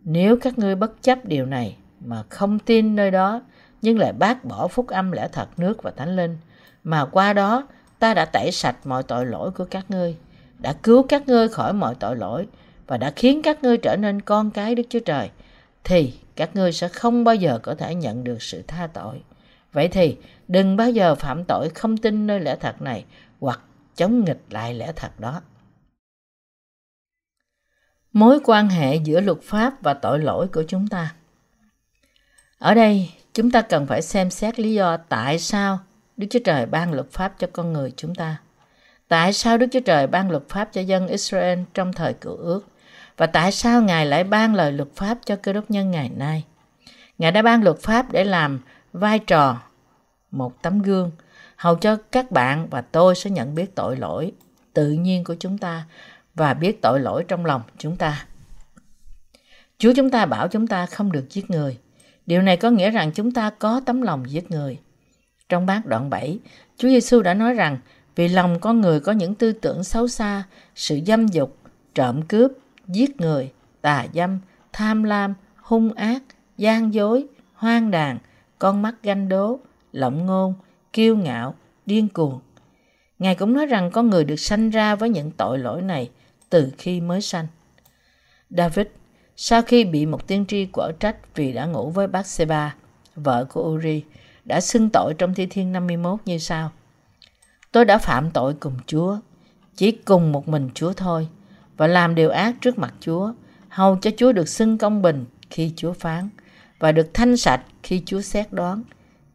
[0.04, 3.42] nếu các ngươi bất chấp điều này mà không tin nơi đó,
[3.82, 6.36] nhưng lại bác bỏ phúc âm lẽ thật nước và thánh linh,
[6.84, 7.66] mà qua đó
[7.98, 10.16] ta đã tẩy sạch mọi tội lỗi của các ngươi,
[10.58, 12.46] đã cứu các ngươi khỏi mọi tội lỗi
[12.86, 15.30] và đã khiến các ngươi trở nên con cái Đức Chúa Trời,
[15.84, 19.22] thì các ngươi sẽ không bao giờ có thể nhận được sự tha tội.
[19.72, 20.16] Vậy thì
[20.48, 23.04] đừng bao giờ phạm tội không tin nơi lẽ thật này
[23.40, 23.60] hoặc
[23.96, 25.40] chống nghịch lại lẽ thật đó.
[28.12, 31.14] Mối quan hệ giữa luật pháp và tội lỗi của chúng ta.
[32.58, 35.78] Ở đây, chúng ta cần phải xem xét lý do tại sao
[36.16, 38.40] Đức Chúa Trời ban luật pháp cho con người chúng ta.
[39.08, 42.66] Tại sao Đức Chúa Trời ban luật pháp cho dân Israel trong thời cựu ước?
[43.16, 46.44] Và tại sao Ngài lại ban lời luật pháp cho cơ đốc nhân ngày nay?
[47.18, 48.60] Ngài đã ban luật pháp để làm
[48.92, 49.62] vai trò
[50.30, 51.10] một tấm gương
[51.56, 54.32] hầu cho các bạn và tôi sẽ nhận biết tội lỗi
[54.72, 55.86] tự nhiên của chúng ta
[56.34, 58.26] và biết tội lỗi trong lòng chúng ta.
[59.78, 61.78] Chúa chúng ta bảo chúng ta không được giết người.
[62.26, 64.78] Điều này có nghĩa rằng chúng ta có tấm lòng giết người.
[65.48, 66.38] Trong bát đoạn 7,
[66.76, 67.78] Chúa Giêsu đã nói rằng
[68.16, 70.42] vì lòng con người có những tư tưởng xấu xa,
[70.74, 71.56] sự dâm dục,
[71.94, 72.52] trộm cướp,
[72.88, 74.38] giết người, tà dâm,
[74.72, 76.22] tham lam, hung ác,
[76.58, 78.18] gian dối, hoang đàn,
[78.62, 79.58] con mắt ganh đố,
[79.92, 80.54] lộng ngôn,
[80.92, 81.54] kiêu ngạo,
[81.86, 82.40] điên cuồng.
[83.18, 86.10] Ngài cũng nói rằng con người được sanh ra với những tội lỗi này
[86.50, 87.46] từ khi mới sanh.
[88.50, 88.86] David,
[89.36, 92.74] sau khi bị một tiên tri quở trách vì đã ngủ với bác Seba,
[93.14, 94.02] vợ của Uri,
[94.44, 96.70] đã xưng tội trong Thi Thiên 51 như sau.
[97.72, 99.16] Tôi đã phạm tội cùng Chúa,
[99.76, 101.28] chỉ cùng một mình Chúa thôi,
[101.76, 103.32] và làm điều ác trước mặt Chúa,
[103.68, 106.28] hầu cho Chúa được xưng công bình khi Chúa phán,
[106.78, 108.82] và được thanh sạch khi Chúa xét đoán.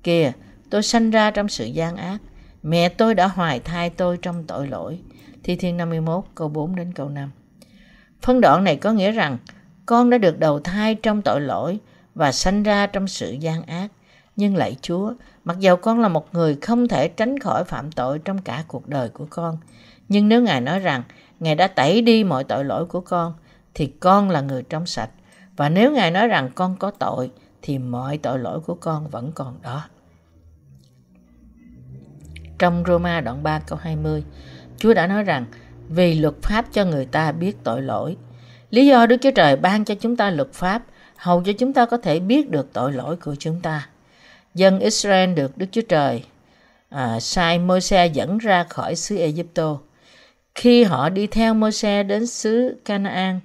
[0.03, 0.31] Kìa,
[0.69, 2.17] tôi sanh ra trong sự gian ác,
[2.63, 4.99] mẹ tôi đã hoài thai tôi trong tội lỗi.
[5.43, 7.31] Thi Thiên 51 câu 4 đến câu 5.
[8.21, 9.37] Phân đoạn này có nghĩa rằng
[9.85, 11.79] con đã được đầu thai trong tội lỗi
[12.15, 13.87] và sanh ra trong sự gian ác.
[14.35, 18.19] Nhưng lạy Chúa, mặc dầu con là một người không thể tránh khỏi phạm tội
[18.19, 19.57] trong cả cuộc đời của con,
[20.09, 21.03] nhưng nếu Ngài nói rằng
[21.39, 23.33] Ngài đã tẩy đi mọi tội lỗi của con,
[23.73, 25.09] thì con là người trong sạch.
[25.55, 27.31] Và nếu Ngài nói rằng con có tội,
[27.61, 29.83] thì mọi tội lỗi của con vẫn còn đó.
[32.59, 34.23] Trong Roma đoạn 3 câu 20,
[34.77, 35.45] Chúa đã nói rằng
[35.89, 38.17] vì luật pháp cho người ta biết tội lỗi.
[38.69, 40.83] Lý do Đức Chúa Trời ban cho chúng ta luật pháp
[41.15, 43.89] hầu cho chúng ta có thể biết được tội lỗi của chúng ta.
[44.53, 46.23] Dân Israel được Đức Chúa Trời
[46.89, 49.77] à, sai Môi-se dẫn ra khỏi xứ Egypto.
[50.55, 53.39] Khi họ đi theo Môi-se đến xứ Canaan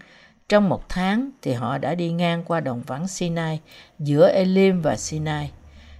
[0.48, 3.60] trong một tháng thì họ đã đi ngang qua đồng vắng Sinai
[3.98, 5.50] giữa Elim và Sinai.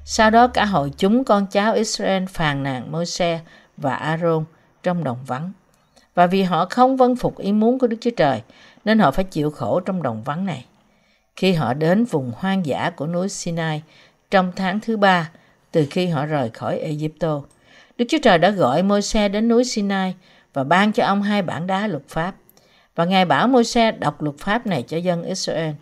[0.05, 3.41] Sau đó cả hội chúng con cháu Israel phàn nàn Môi-se
[3.77, 4.45] và Aaron
[4.83, 5.53] trong đồng vắng.
[6.15, 8.43] Và vì họ không vâng phục ý muốn của Đức Chúa Trời,
[8.85, 10.65] nên họ phải chịu khổ trong đồng vắng này.
[11.37, 13.83] Khi họ đến vùng hoang dã của núi Sinai
[14.31, 15.31] trong tháng thứ ba
[15.73, 17.43] từ khi họ rời khỏi Egypto,
[17.99, 20.15] Đức Chúa Trời đã gọi Môi-se đến núi Sinai
[20.53, 22.35] và ban cho ông hai bản đá luật pháp.
[22.95, 25.73] Và Ngài bảo Môi-se đọc luật pháp này cho dân Israel.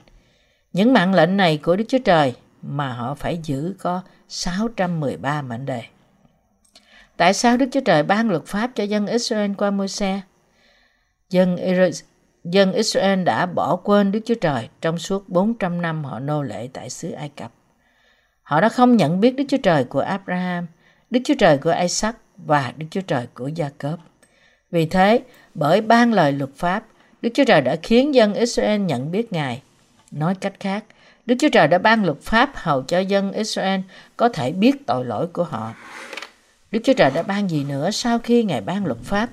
[0.72, 5.66] Những mạng lệnh này của Đức Chúa Trời mà họ phải giữ có 613 mệnh
[5.66, 5.82] đề.
[7.16, 10.20] Tại sao Đức Chúa Trời ban luật pháp cho dân Israel qua Môi-se?
[11.30, 11.56] Dân,
[12.44, 16.68] dân Israel đã bỏ quên Đức Chúa Trời trong suốt 400 năm họ nô lệ
[16.72, 17.52] tại xứ Ai Cập.
[18.42, 20.66] Họ đã không nhận biết Đức Chúa Trời của Abraham,
[21.10, 23.96] Đức Chúa Trời của Isaac và Đức Chúa Trời của Gia-cớp.
[24.70, 25.20] Vì thế,
[25.54, 26.84] bởi ban lời luật pháp,
[27.22, 29.62] Đức Chúa Trời đã khiến dân Israel nhận biết Ngài.
[30.10, 30.84] Nói cách khác,
[31.26, 33.80] Đức Chúa Trời đã ban luật pháp hầu cho dân Israel
[34.16, 35.74] có thể biết tội lỗi của họ.
[36.70, 39.28] Đức Chúa Trời đã ban gì nữa sau khi Ngài ban luật pháp?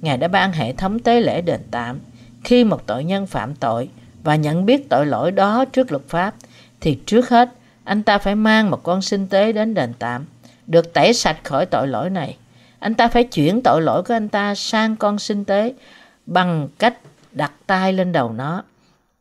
[0.00, 1.98] Ngài đã ban hệ thống tế lễ đền tạm.
[2.44, 3.88] Khi một tội nhân phạm tội
[4.22, 6.34] và nhận biết tội lỗi đó trước luật pháp,
[6.80, 7.50] thì trước hết
[7.84, 10.24] anh ta phải mang một con sinh tế đến đền tạm,
[10.66, 12.36] được tẩy sạch khỏi tội lỗi này.
[12.78, 15.74] Anh ta phải chuyển tội lỗi của anh ta sang con sinh tế
[16.26, 16.98] bằng cách
[17.32, 18.62] đặt tay lên đầu nó,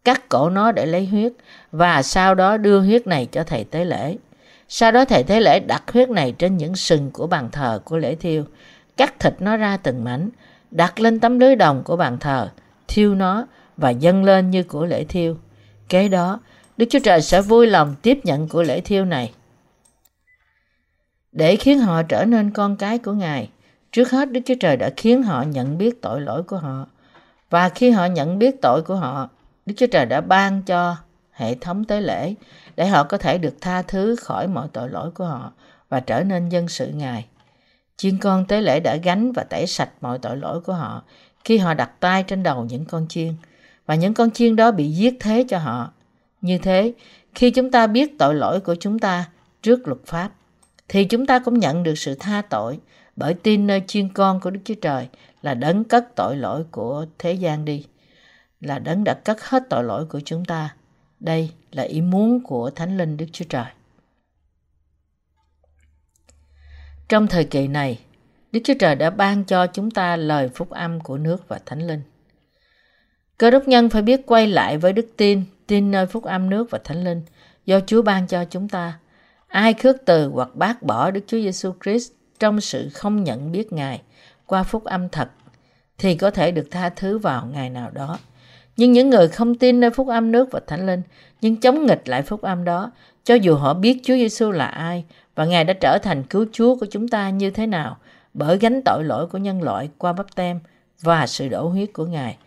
[0.03, 1.33] cắt cổ nó để lấy huyết
[1.71, 4.17] và sau đó đưa huyết này cho thầy tế lễ.
[4.69, 7.97] Sau đó thầy tế lễ đặt huyết này trên những sừng của bàn thờ của
[7.97, 8.43] lễ thiêu,
[8.97, 10.29] cắt thịt nó ra từng mảnh,
[10.71, 12.49] đặt lên tấm lưới đồng của bàn thờ,
[12.87, 15.37] thiêu nó và dâng lên như của lễ thiêu.
[15.89, 16.39] Kế đó,
[16.77, 19.33] Đức Chúa Trời sẽ vui lòng tiếp nhận của lễ thiêu này.
[21.31, 23.49] Để khiến họ trở nên con cái của Ngài,
[23.91, 26.87] trước hết Đức Chúa Trời đã khiến họ nhận biết tội lỗi của họ.
[27.53, 29.29] Và khi họ nhận biết tội của họ,
[29.65, 30.95] Đức Chúa Trời đã ban cho
[31.31, 32.33] hệ thống tế lễ
[32.75, 35.51] để họ có thể được tha thứ khỏi mọi tội lỗi của họ
[35.89, 37.25] và trở nên dân sự Ngài.
[37.97, 41.03] Chiên con tế lễ đã gánh và tẩy sạch mọi tội lỗi của họ
[41.43, 43.33] khi họ đặt tay trên đầu những con chiên
[43.85, 45.91] và những con chiên đó bị giết thế cho họ.
[46.41, 46.93] Như thế,
[47.35, 49.25] khi chúng ta biết tội lỗi của chúng ta
[49.61, 50.29] trước luật pháp,
[50.87, 52.79] thì chúng ta cũng nhận được sự tha tội
[53.15, 55.07] bởi tin nơi chiên con của Đức Chúa Trời
[55.43, 57.85] là đấng cất tội lỗi của thế gian đi,
[58.61, 60.75] là đấng đã cất hết tội lỗi của chúng ta.
[61.19, 63.65] Đây là ý muốn của Thánh Linh Đức Chúa Trời.
[67.09, 67.99] Trong thời kỳ này,
[68.51, 71.87] Đức Chúa Trời đã ban cho chúng ta lời phúc âm của nước và Thánh
[71.87, 72.01] Linh.
[73.37, 76.71] Cơ đốc nhân phải biết quay lại với đức tin, tin nơi phúc âm nước
[76.71, 77.21] và Thánh Linh
[77.65, 78.99] do Chúa ban cho chúng ta.
[79.47, 83.73] Ai khước từ hoặc bác bỏ Đức Chúa Giêsu Christ trong sự không nhận biết
[83.73, 84.01] Ngài
[84.45, 85.29] qua phúc âm thật
[85.97, 88.19] thì có thể được tha thứ vào ngày nào đó.
[88.77, 91.01] Nhưng những người không tin nơi phúc âm nước và thánh linh
[91.41, 92.91] nhưng chống nghịch lại phúc âm đó,
[93.23, 96.75] cho dù họ biết Chúa Giêsu là ai và Ngài đã trở thành cứu Chúa
[96.75, 97.97] của chúng ta như thế nào
[98.33, 100.59] bởi gánh tội lỗi của nhân loại qua bắp tem
[101.01, 102.37] và sự đổ huyết của Ngài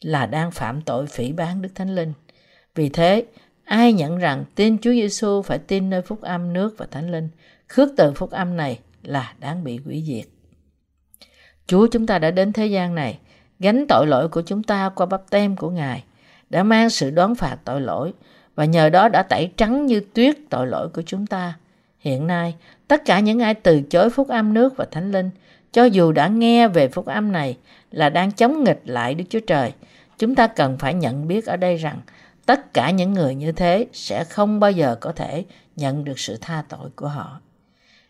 [0.00, 2.12] là đang phạm tội phỉ bán Đức Thánh Linh.
[2.74, 3.24] Vì thế,
[3.64, 7.28] ai nhận rằng tin Chúa Giêsu phải tin nơi phúc âm nước và Thánh Linh,
[7.68, 10.33] khước từ phúc âm này là đáng bị hủy diệt.
[11.66, 13.18] Chúa chúng ta đã đến thế gian này,
[13.58, 16.04] gánh tội lỗi của chúng ta qua bắp tem của Ngài,
[16.50, 18.12] đã mang sự đoán phạt tội lỗi
[18.54, 21.54] và nhờ đó đã tẩy trắng như tuyết tội lỗi của chúng ta.
[21.98, 22.54] Hiện nay,
[22.88, 25.30] tất cả những ai từ chối phúc âm nước và thánh linh,
[25.72, 27.56] cho dù đã nghe về phúc âm này
[27.90, 29.72] là đang chống nghịch lại Đức Chúa Trời,
[30.18, 32.00] chúng ta cần phải nhận biết ở đây rằng
[32.46, 35.44] tất cả những người như thế sẽ không bao giờ có thể
[35.76, 37.40] nhận được sự tha tội của họ.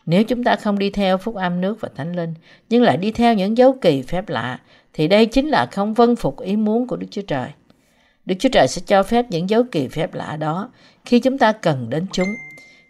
[0.06, 2.34] Nếu chúng ta không đi theo phúc âm nước và thánh linh,
[2.68, 4.60] nhưng lại đi theo những dấu kỳ phép lạ,
[4.92, 7.48] thì đây chính là không vân phục ý muốn của Đức Chúa Trời.
[8.26, 10.70] Đức Chúa Trời sẽ cho phép những dấu kỳ phép lạ đó
[11.04, 12.28] khi chúng ta cần đến chúng.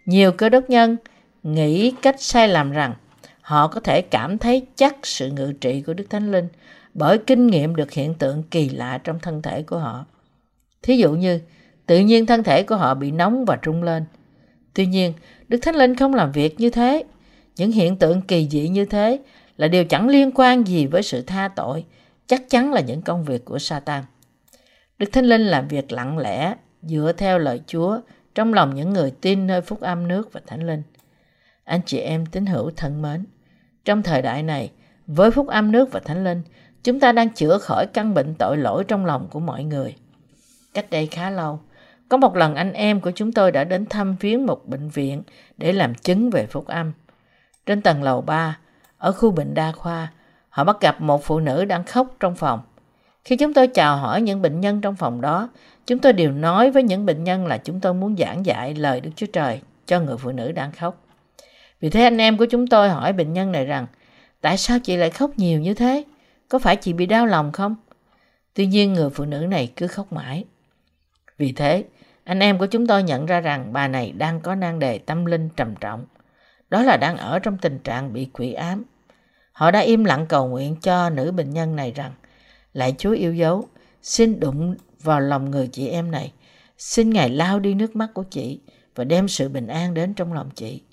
[0.05, 0.97] Nhiều cơ đốc nhân
[1.43, 2.93] nghĩ cách sai lầm rằng
[3.41, 6.47] họ có thể cảm thấy chắc sự ngự trị của Đức Thánh Linh
[6.93, 10.05] bởi kinh nghiệm được hiện tượng kỳ lạ trong thân thể của họ.
[10.81, 11.39] Thí dụ như,
[11.85, 14.05] tự nhiên thân thể của họ bị nóng và trung lên.
[14.75, 15.13] Tuy nhiên,
[15.47, 17.03] Đức Thánh Linh không làm việc như thế.
[17.55, 19.19] Những hiện tượng kỳ dị như thế
[19.57, 21.85] là điều chẳng liên quan gì với sự tha tội,
[22.27, 24.03] chắc chắn là những công việc của Satan.
[24.97, 27.99] Đức Thánh Linh làm việc lặng lẽ, dựa theo lời Chúa
[28.35, 30.83] trong lòng những người tin nơi phúc âm nước và Thánh Linh.
[31.63, 33.25] Anh chị em tín hữu thân mến,
[33.85, 34.71] trong thời đại này,
[35.07, 36.41] với phúc âm nước và Thánh Linh,
[36.83, 39.95] chúng ta đang chữa khỏi căn bệnh tội lỗi trong lòng của mọi người.
[40.73, 41.59] Cách đây khá lâu,
[42.09, 45.23] có một lần anh em của chúng tôi đã đến thăm viếng một bệnh viện
[45.57, 46.91] để làm chứng về phúc âm.
[47.65, 48.57] Trên tầng lầu 3,
[48.97, 50.11] ở khu bệnh đa khoa,
[50.49, 52.59] họ bắt gặp một phụ nữ đang khóc trong phòng.
[53.23, 55.49] Khi chúng tôi chào hỏi những bệnh nhân trong phòng đó,
[55.85, 59.01] chúng tôi đều nói với những bệnh nhân là chúng tôi muốn giảng dạy lời
[59.01, 61.01] Đức Chúa Trời cho người phụ nữ đang khóc.
[61.79, 63.87] Vì thế anh em của chúng tôi hỏi bệnh nhân này rằng,
[64.41, 66.03] tại sao chị lại khóc nhiều như thế?
[66.49, 67.75] Có phải chị bị đau lòng không?
[68.53, 70.45] Tuy nhiên người phụ nữ này cứ khóc mãi.
[71.37, 71.83] Vì thế,
[72.25, 75.25] anh em của chúng tôi nhận ra rằng bà này đang có nan đề tâm
[75.25, 76.05] linh trầm trọng.
[76.69, 78.83] Đó là đang ở trong tình trạng bị quỷ ám.
[79.51, 82.11] Họ đã im lặng cầu nguyện cho nữ bệnh nhân này rằng
[82.73, 83.67] Lạy Chúa yêu dấu,
[84.01, 86.33] xin đụng vào lòng người chị em này.
[86.77, 88.61] Xin Ngài lao đi nước mắt của chị
[88.95, 90.83] và đem sự bình an đến trong lòng chị.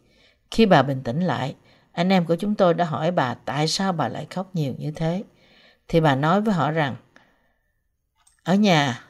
[0.50, 1.54] Khi bà bình tĩnh lại,
[1.92, 4.90] anh em của chúng tôi đã hỏi bà tại sao bà lại khóc nhiều như
[4.90, 5.22] thế.
[5.88, 6.96] Thì bà nói với họ rằng,
[8.44, 9.04] ở nhà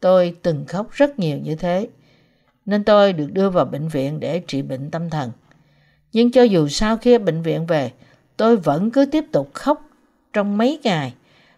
[0.00, 1.88] tôi từng khóc rất nhiều như thế,
[2.66, 5.30] nên tôi được đưa vào bệnh viện để trị bệnh tâm thần.
[6.12, 7.92] Nhưng cho dù sau khi bệnh viện về,
[8.36, 9.82] tôi vẫn cứ tiếp tục khóc
[10.32, 11.14] trong mấy ngày.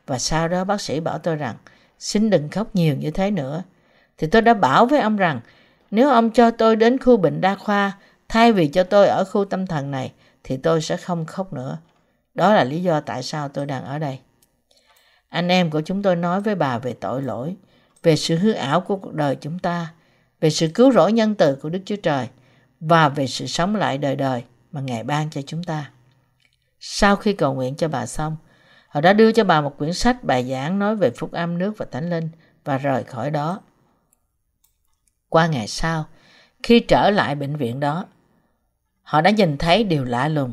[0.06, 1.56] Và sau đó bác sĩ bảo tôi rằng,
[1.98, 3.62] xin đừng khóc nhiều như thế nữa.
[4.18, 5.40] Thì tôi đã bảo với ông rằng,
[5.90, 7.92] nếu ông cho tôi đến khu bệnh đa khoa,
[8.28, 10.12] thay vì cho tôi ở khu tâm thần này,
[10.44, 11.78] thì tôi sẽ không khóc nữa.
[12.34, 14.18] Đó là lý do tại sao tôi đang ở đây.
[15.28, 17.56] Anh em của chúng tôi nói với bà về tội lỗi,
[18.02, 19.92] về sự hư ảo của cuộc đời chúng ta,
[20.40, 22.28] về sự cứu rỗi nhân từ của Đức Chúa Trời
[22.80, 25.90] và về sự sống lại đời đời mà Ngài ban cho chúng ta.
[26.80, 28.36] Sau khi cầu nguyện cho bà xong,
[28.88, 31.74] họ đã đưa cho bà một quyển sách bài giảng nói về phúc âm nước
[31.78, 32.28] và thánh linh
[32.64, 33.60] và rời khỏi đó.
[35.28, 36.04] Qua ngày sau,
[36.62, 38.06] khi trở lại bệnh viện đó,
[39.02, 40.52] họ đã nhìn thấy điều lạ lùng.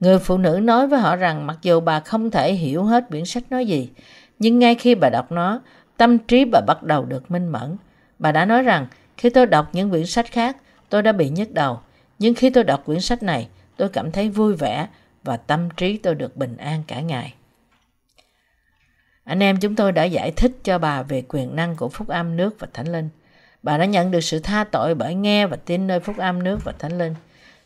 [0.00, 3.24] Người phụ nữ nói với họ rằng mặc dù bà không thể hiểu hết quyển
[3.24, 3.90] sách nói gì,
[4.38, 5.60] nhưng ngay khi bà đọc nó,
[6.00, 7.76] tâm trí bà bắt đầu được minh mẫn.
[8.18, 8.86] Bà đã nói rằng
[9.16, 10.56] khi tôi đọc những quyển sách khác,
[10.88, 11.80] tôi đã bị nhức đầu.
[12.18, 14.88] Nhưng khi tôi đọc quyển sách này, tôi cảm thấy vui vẻ
[15.24, 17.34] và tâm trí tôi được bình an cả ngày.
[19.24, 22.36] Anh em chúng tôi đã giải thích cho bà về quyền năng của phúc âm
[22.36, 23.08] nước và thánh linh.
[23.62, 26.64] Bà đã nhận được sự tha tội bởi nghe và tin nơi phúc âm nước
[26.64, 27.14] và thánh linh.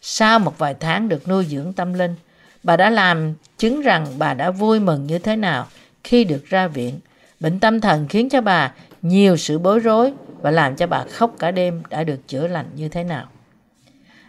[0.01, 2.15] Sau một vài tháng được nuôi dưỡng tâm linh,
[2.63, 5.67] bà đã làm chứng rằng bà đã vui mừng như thế nào
[6.05, 7.01] khi được ra viện.
[7.45, 11.35] Bệnh tâm thần khiến cho bà nhiều sự bối rối và làm cho bà khóc
[11.39, 13.27] cả đêm đã được chữa lành như thế nào.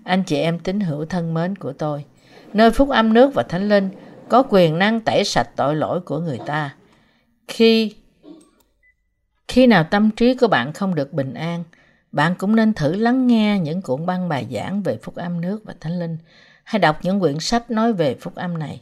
[0.03, 2.05] Anh chị em tín hữu thân mến của tôi,
[2.53, 3.89] nơi phúc âm nước và thánh linh
[4.29, 6.75] có quyền năng tẩy sạch tội lỗi của người ta.
[7.47, 7.95] Khi
[9.47, 11.63] khi nào tâm trí của bạn không được bình an,
[12.11, 15.61] bạn cũng nên thử lắng nghe những cuộn băng bài giảng về phúc âm nước
[15.65, 16.17] và thánh linh,
[16.63, 18.81] hay đọc những quyển sách nói về phúc âm này.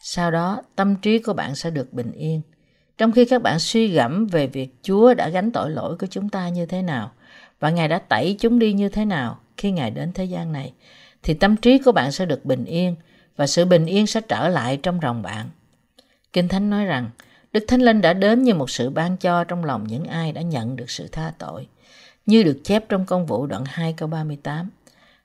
[0.00, 2.42] Sau đó, tâm trí của bạn sẽ được bình yên.
[3.00, 6.28] Trong khi các bạn suy gẫm về việc Chúa đã gánh tội lỗi của chúng
[6.28, 7.12] ta như thế nào
[7.60, 10.72] và Ngài đã tẩy chúng đi như thế nào khi Ngài đến thế gian này,
[11.22, 12.94] thì tâm trí của bạn sẽ được bình yên
[13.36, 15.46] và sự bình yên sẽ trở lại trong lòng bạn.
[16.32, 17.10] Kinh Thánh nói rằng,
[17.52, 20.40] Đức Thánh Linh đã đến như một sự ban cho trong lòng những ai đã
[20.42, 21.66] nhận được sự tha tội,
[22.26, 24.70] như được chép trong công vụ đoạn 2 câu 38.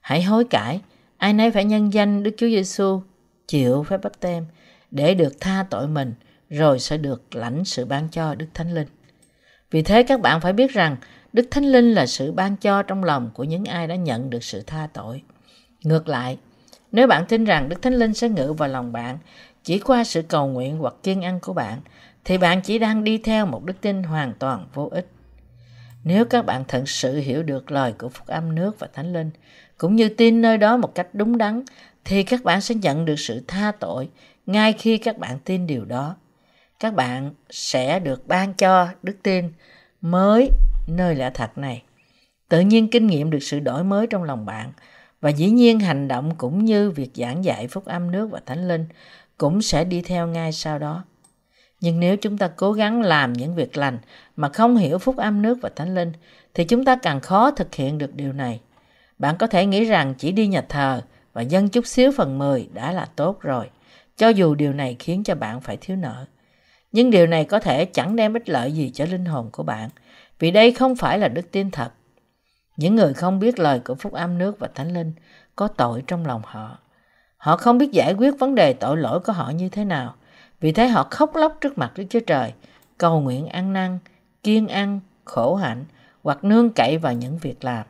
[0.01, 0.81] Hãy hối cải,
[1.17, 3.01] ai nấy phải nhân danh Đức Chúa Giêsu
[3.47, 4.45] chịu phép bắp tem
[4.91, 6.13] để được tha tội mình,
[6.49, 8.87] rồi sẽ được lãnh sự ban cho Đức Thánh Linh.
[9.71, 10.95] Vì thế các bạn phải biết rằng
[11.33, 14.43] Đức Thánh Linh là sự ban cho trong lòng của những ai đã nhận được
[14.43, 15.21] sự tha tội.
[15.83, 16.37] Ngược lại,
[16.91, 19.17] nếu bạn tin rằng Đức Thánh Linh sẽ ngự vào lòng bạn
[19.63, 21.81] chỉ qua sự cầu nguyện hoặc kiên ăn của bạn,
[22.25, 25.07] thì bạn chỉ đang đi theo một đức tin hoàn toàn vô ích.
[26.03, 29.31] Nếu các bạn thật sự hiểu được lời của Phúc âm nước và Thánh Linh,
[29.77, 31.63] cũng như tin nơi đó một cách đúng đắn,
[32.05, 34.09] thì các bạn sẽ nhận được sự tha tội
[34.45, 36.15] ngay khi các bạn tin điều đó.
[36.79, 39.51] Các bạn sẽ được ban cho đức tin
[40.01, 40.49] mới
[40.87, 41.83] nơi lẽ thật này.
[42.49, 44.71] Tự nhiên kinh nghiệm được sự đổi mới trong lòng bạn
[45.21, 48.67] và dĩ nhiên hành động cũng như việc giảng dạy phúc âm nước và thánh
[48.67, 48.85] linh
[49.37, 51.03] cũng sẽ đi theo ngay sau đó.
[51.81, 53.97] Nhưng nếu chúng ta cố gắng làm những việc lành
[54.35, 56.11] mà không hiểu phúc âm nước và thánh linh
[56.53, 58.61] thì chúng ta càng khó thực hiện được điều này.
[59.19, 61.01] Bạn có thể nghĩ rằng chỉ đi nhà thờ
[61.33, 63.69] và dâng chút xíu phần 10 đã là tốt rồi,
[64.17, 66.25] cho dù điều này khiến cho bạn phải thiếu nợ.
[66.95, 69.89] Nhưng điều này có thể chẳng đem ích lợi gì cho linh hồn của bạn,
[70.39, 71.89] vì đây không phải là đức tin thật.
[72.77, 75.11] Những người không biết lời của Phúc Âm nước và Thánh Linh
[75.55, 76.77] có tội trong lòng họ.
[77.37, 80.15] Họ không biết giải quyết vấn đề tội lỗi của họ như thế nào.
[80.59, 82.53] Vì thế họ khóc lóc trước mặt Đức Chúa Trời,
[82.97, 83.99] cầu nguyện ăn năn,
[84.43, 85.85] kiên ăn, khổ hạnh
[86.23, 87.85] hoặc nương cậy vào những việc làm.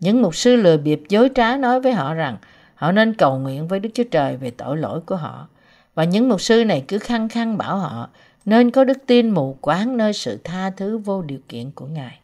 [0.00, 2.36] Những mục sư lừa bịp dối trá nói với họ rằng
[2.74, 5.48] họ nên cầu nguyện với Đức Chúa Trời về tội lỗi của họ.
[5.94, 8.08] Và những mục sư này cứ khăng khăng bảo họ
[8.44, 12.20] nên có đức tin mù quáng nơi sự tha thứ vô điều kiện của Ngài.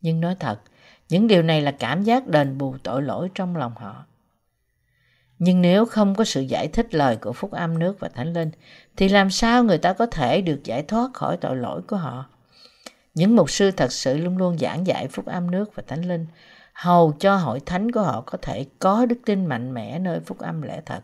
[0.00, 0.60] Nhưng nói thật,
[1.08, 4.04] những điều này là cảm giác đền bù tội lỗi trong lòng họ.
[5.38, 8.50] Nhưng nếu không có sự giải thích lời của Phúc Âm nước và Thánh Linh,
[8.96, 12.24] thì làm sao người ta có thể được giải thoát khỏi tội lỗi của họ?
[13.14, 16.26] Những mục sư thật sự luôn luôn giảng dạy Phúc Âm nước và Thánh Linh,
[16.72, 20.38] hầu cho hội thánh của họ có thể có đức tin mạnh mẽ nơi Phúc
[20.38, 21.00] Âm lẽ thật.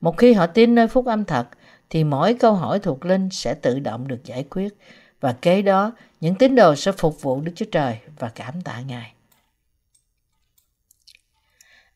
[0.00, 1.46] Một khi họ tin nơi Phúc Âm thật,
[1.90, 4.78] thì mỗi câu hỏi thuộc linh sẽ tự động được giải quyết
[5.20, 8.80] và kế đó những tín đồ sẽ phục vụ Đức Chúa Trời và cảm tạ
[8.80, 9.12] Ngài.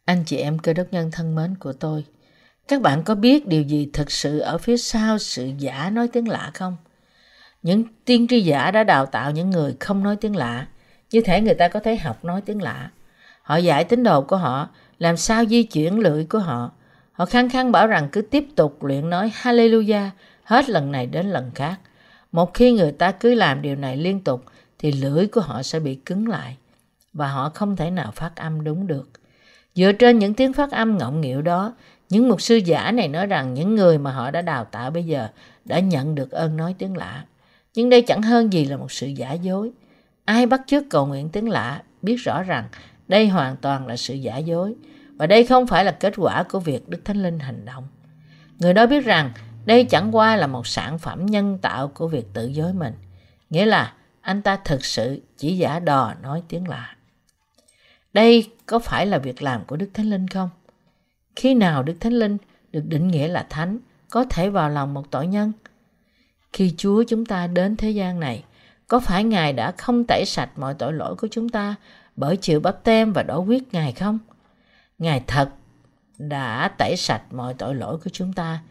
[0.04, 2.04] Anh chị em cơ đốc nhân thân mến của tôi,
[2.68, 6.28] các bạn có biết điều gì thực sự ở phía sau sự giả nói tiếng
[6.28, 6.76] lạ không?
[7.62, 10.66] Những tiên tri giả đã đào tạo những người không nói tiếng lạ,
[11.10, 12.90] như thể người ta có thể học nói tiếng lạ.
[13.42, 14.68] Họ dạy tín đồ của họ
[14.98, 16.72] làm sao di chuyển lưỡi của họ.
[17.22, 20.08] Họ khăng khăng bảo rằng cứ tiếp tục luyện nói Hallelujah
[20.44, 21.76] hết lần này đến lần khác.
[22.32, 24.44] Một khi người ta cứ làm điều này liên tục
[24.78, 26.56] thì lưỡi của họ sẽ bị cứng lại
[27.12, 29.10] và họ không thể nào phát âm đúng được.
[29.74, 31.74] Dựa trên những tiếng phát âm ngọng nghịu đó,
[32.08, 35.04] những mục sư giả này nói rằng những người mà họ đã đào tạo bây
[35.04, 35.28] giờ
[35.64, 37.24] đã nhận được ơn nói tiếng lạ.
[37.74, 39.70] Nhưng đây chẳng hơn gì là một sự giả dối.
[40.24, 42.64] Ai bắt chước cầu nguyện tiếng lạ biết rõ rằng
[43.08, 44.74] đây hoàn toàn là sự giả dối
[45.22, 47.88] và đây không phải là kết quả của việc Đức Thánh Linh hành động.
[48.58, 49.32] Người đó biết rằng
[49.64, 52.94] đây chẳng qua là một sản phẩm nhân tạo của việc tự dối mình.
[53.50, 56.96] Nghĩa là anh ta thực sự chỉ giả đò nói tiếng lạ.
[58.12, 60.50] Đây có phải là việc làm của Đức Thánh Linh không?
[61.36, 62.36] Khi nào Đức Thánh Linh
[62.72, 63.78] được định nghĩa là thánh
[64.10, 65.52] có thể vào lòng một tội nhân?
[66.52, 68.44] Khi Chúa chúng ta đến thế gian này,
[68.88, 71.74] có phải Ngài đã không tẩy sạch mọi tội lỗi của chúng ta
[72.16, 74.18] bởi chịu bắp tem và đổ huyết Ngài không?
[74.98, 75.48] Ngài thật
[76.18, 78.62] đã tẩy sạch mọi tội lỗi của chúng ta,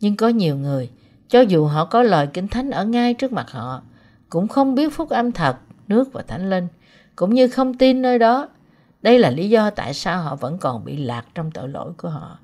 [0.00, 0.90] nhưng có nhiều người,
[1.28, 3.82] cho dù họ có lời kinh thánh ở ngay trước mặt họ,
[4.28, 5.56] cũng không biết phúc âm thật,
[5.88, 6.68] nước và thánh linh,
[7.16, 8.48] cũng như không tin nơi đó
[9.02, 12.08] đây là lý do tại sao họ vẫn còn bị lạc trong tội lỗi của
[12.08, 12.38] họ.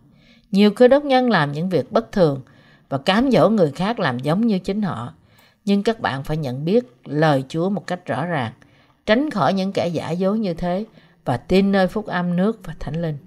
[0.51, 2.41] Nhiều cơ đốc nhân làm những việc bất thường
[2.89, 5.13] và cám dỗ người khác làm giống như chính họ.
[5.65, 8.53] Nhưng các bạn phải nhận biết lời Chúa một cách rõ ràng,
[9.07, 10.85] tránh khỏi những kẻ giả dối như thế
[11.25, 13.19] và tin nơi phúc âm nước và thánh linh.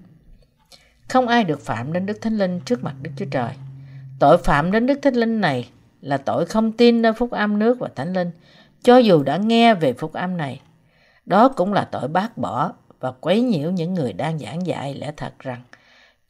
[1.10, 3.50] Không ai được phạm đến Đức Thánh Linh trước mặt Đức Chúa Trời.
[4.18, 7.78] Tội phạm đến Đức Thánh Linh này là tội không tin nơi phúc âm nước
[7.78, 8.30] và thánh linh,
[8.82, 10.60] cho dù đã nghe về phúc âm này.
[11.26, 15.12] Đó cũng là tội bác bỏ và quấy nhiễu những người đang giảng dạy lẽ
[15.16, 15.62] thật rằng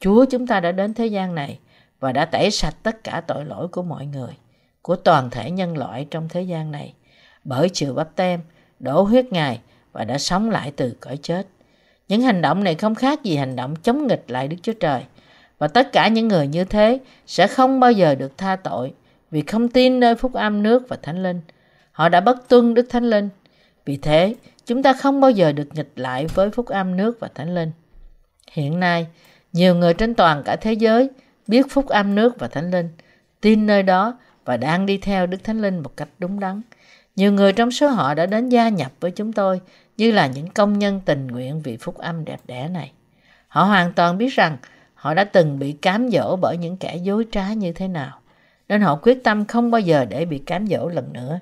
[0.00, 1.58] Chúa chúng ta đã đến thế gian này
[2.00, 4.32] và đã tẩy sạch tất cả tội lỗi của mọi người,
[4.82, 6.94] của toàn thể nhân loại trong thế gian này,
[7.44, 8.40] bởi sự bắp tem,
[8.78, 9.60] đổ huyết Ngài
[9.92, 11.46] và đã sống lại từ cõi chết.
[12.10, 15.02] Những hành động này không khác gì hành động chống nghịch lại Đức Chúa Trời.
[15.58, 18.92] Và tất cả những người như thế sẽ không bao giờ được tha tội
[19.30, 21.40] vì không tin nơi phúc âm nước và thánh linh.
[21.92, 23.28] Họ đã bất tuân Đức Thánh Linh.
[23.84, 24.34] Vì thế,
[24.70, 27.70] Chúng ta không bao giờ được nghịch lại với phúc âm nước và thánh linh.
[28.52, 29.06] Hiện nay,
[29.52, 31.10] nhiều người trên toàn cả thế giới
[31.46, 32.88] biết phúc âm nước và thánh linh,
[33.40, 36.62] tin nơi đó và đang đi theo Đức Thánh Linh một cách đúng đắn.
[37.16, 39.60] Nhiều người trong số họ đã đến gia nhập với chúng tôi
[40.00, 42.92] như là những công nhân tình nguyện vì phúc âm đẹp đẽ này.
[43.48, 44.56] Họ hoàn toàn biết rằng
[44.94, 48.20] họ đã từng bị cám dỗ bởi những kẻ dối trá như thế nào,
[48.68, 51.40] nên họ quyết tâm không bao giờ để bị cám dỗ lần nữa.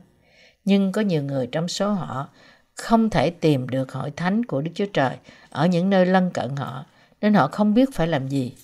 [0.65, 2.29] Nhưng có nhiều người trong số họ
[2.75, 5.17] không thể tìm được hội thánh của Đức Chúa Trời
[5.51, 6.85] ở những nơi lân cận họ,
[7.21, 8.55] nên họ không biết phải làm gì.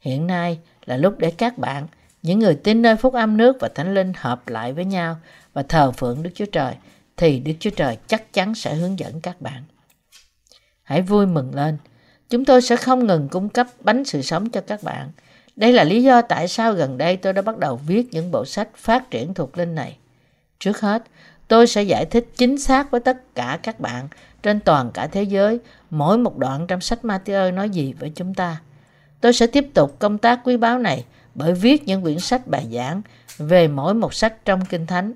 [0.00, 1.86] Hiện nay là lúc để các bạn,
[2.22, 5.16] những người tin nơi phúc âm nước và thánh linh hợp lại với nhau
[5.52, 6.74] và thờ phượng Đức Chúa Trời,
[7.20, 9.62] thì Đức Chúa Trời chắc chắn sẽ hướng dẫn các bạn.
[10.82, 11.76] Hãy vui mừng lên.
[12.30, 15.10] Chúng tôi sẽ không ngừng cung cấp bánh sự sống cho các bạn.
[15.56, 18.44] Đây là lý do tại sao gần đây tôi đã bắt đầu viết những bộ
[18.44, 19.96] sách phát triển thuộc linh này.
[20.58, 21.02] Trước hết,
[21.48, 24.08] tôi sẽ giải thích chính xác với tất cả các bạn
[24.42, 25.58] trên toàn cả thế giới
[25.90, 28.60] mỗi một đoạn trong sách Matthew nói gì với chúng ta.
[29.20, 31.04] Tôi sẽ tiếp tục công tác quý báu này
[31.34, 33.02] bởi viết những quyển sách bài giảng
[33.38, 35.12] về mỗi một sách trong Kinh Thánh.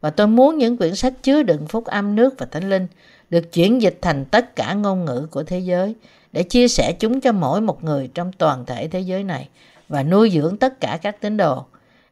[0.00, 2.86] Và tôi muốn những quyển sách chứa đựng phúc âm nước và thánh linh
[3.30, 5.94] được chuyển dịch thành tất cả ngôn ngữ của thế giới
[6.32, 9.48] để chia sẻ chúng cho mỗi một người trong toàn thể thế giới này
[9.88, 11.64] và nuôi dưỡng tất cả các tín đồ.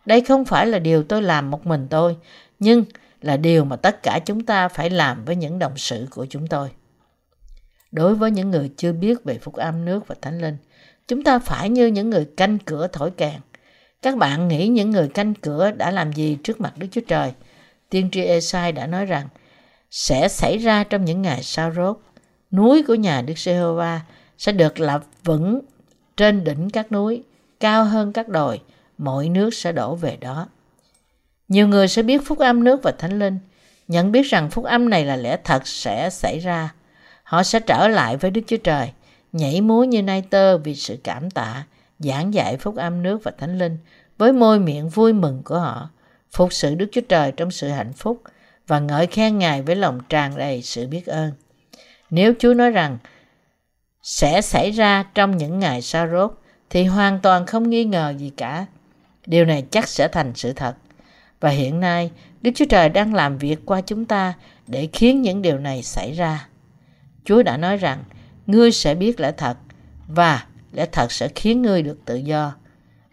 [0.07, 2.17] Đây không phải là điều tôi làm một mình tôi,
[2.59, 2.85] nhưng
[3.23, 6.47] là điều mà tất cả chúng ta phải làm với những đồng sự của chúng
[6.47, 6.69] tôi.
[7.93, 10.57] Đối với những người chưa biết về phúc âm nước và thánh linh,
[11.09, 13.41] chúng ta phải như những người canh cửa thổi kèn.
[14.03, 17.33] Các bạn nghĩ những người canh cửa đã làm gì trước mặt Đức Chúa Trời?
[17.95, 19.29] Tiên tri Esai đã nói rằng
[19.91, 21.99] sẽ xảy ra trong những ngày sau rốt.
[22.53, 24.01] Núi của nhà Đức Giê-hô-va
[24.39, 25.61] sẽ được lập vững
[26.17, 27.23] trên đỉnh các núi,
[27.61, 28.61] cao hơn các đồi,
[28.99, 30.49] mọi nước sẽ đổ về đó.
[31.49, 33.39] Nhiều người sẽ biết phúc âm nước và thánh linh,
[33.89, 36.75] nhận biết rằng phúc âm này là lẽ thật sẽ xảy ra.
[37.23, 38.93] Họ sẽ trở lại với Đức Chúa Trời,
[39.33, 41.65] nhảy múa như nai tơ vì sự cảm tạ,
[41.99, 43.79] giảng dạy phúc âm nước và thánh linh
[44.19, 45.91] với môi miệng vui mừng của họ,
[46.35, 48.23] phục sự Đức Chúa Trời trong sự hạnh phúc
[48.67, 51.33] và ngợi khen Ngài với lòng tràn đầy sự biết ơn.
[52.11, 52.99] Nếu Chúa nói rằng
[54.03, 56.33] sẽ xảy ra trong những ngày sa rốt
[56.71, 58.67] thì hoàn toàn không nghi ngờ gì cả.
[59.27, 60.75] Điều này chắc sẽ thành sự thật.
[61.41, 62.11] Và hiện nay,
[62.43, 64.35] Đức Chúa Trời đang làm việc qua chúng ta
[64.67, 66.49] để khiến những điều này xảy ra.
[67.25, 68.05] Chúa đã nói rằng,
[68.47, 69.57] ngươi sẽ biết lẽ thật
[70.09, 72.55] và lẽ thật sẽ khiến ngươi được tự do.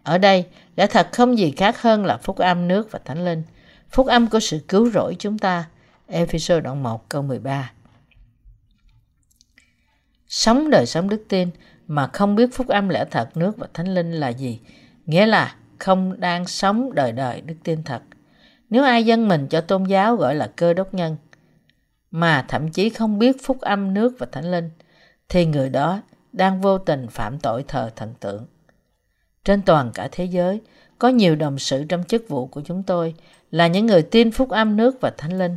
[0.02, 0.44] Ở đây,
[0.76, 3.42] lẽ thật không gì khác hơn là phúc âm nước và thánh linh.
[3.90, 5.68] Phúc âm của sự cứu rỗi chúng ta.
[6.06, 7.72] Ephesos đoạn 1 câu 13
[10.28, 11.50] Sống đời sống đức tin
[11.86, 14.60] mà không biết phúc âm lẽ thật nước và thánh linh là gì?
[15.06, 18.02] Nghĩa là không đang sống đời đời đức tin thật.
[18.70, 21.16] Nếu ai dân mình cho tôn giáo gọi là cơ đốc nhân,
[22.10, 24.70] mà thậm chí không biết phúc âm nước và thánh linh,
[25.28, 26.00] thì người đó
[26.32, 28.46] đang vô tình phạm tội thờ thần tượng.
[29.44, 30.60] Trên toàn cả thế giới,
[30.98, 33.14] có nhiều đồng sự trong chức vụ của chúng tôi
[33.50, 35.56] là những người tin phúc âm nước và thánh linh.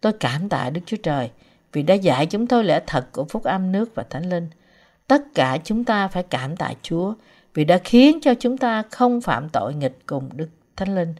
[0.00, 1.30] Tôi cảm tạ Đức Chúa Trời
[1.72, 4.48] vì đã dạy chúng tôi lẽ thật của phúc âm nước và thánh linh.
[5.06, 7.14] Tất cả chúng ta phải cảm tạ Chúa
[7.54, 11.14] vì đã khiến cho chúng ta không phạm tội nghịch cùng Đức Thánh Linh.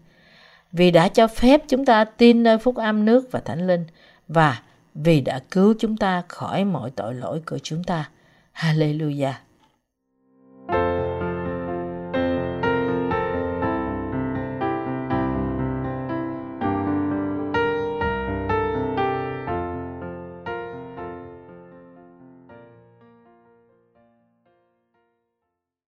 [0.73, 3.85] Vì đã cho phép chúng ta tin nơi phúc âm nước và thánh linh
[4.29, 4.63] và
[4.95, 8.11] vì đã cứu chúng ta khỏi mọi tội lỗi của chúng ta.
[8.55, 9.33] Hallelujah.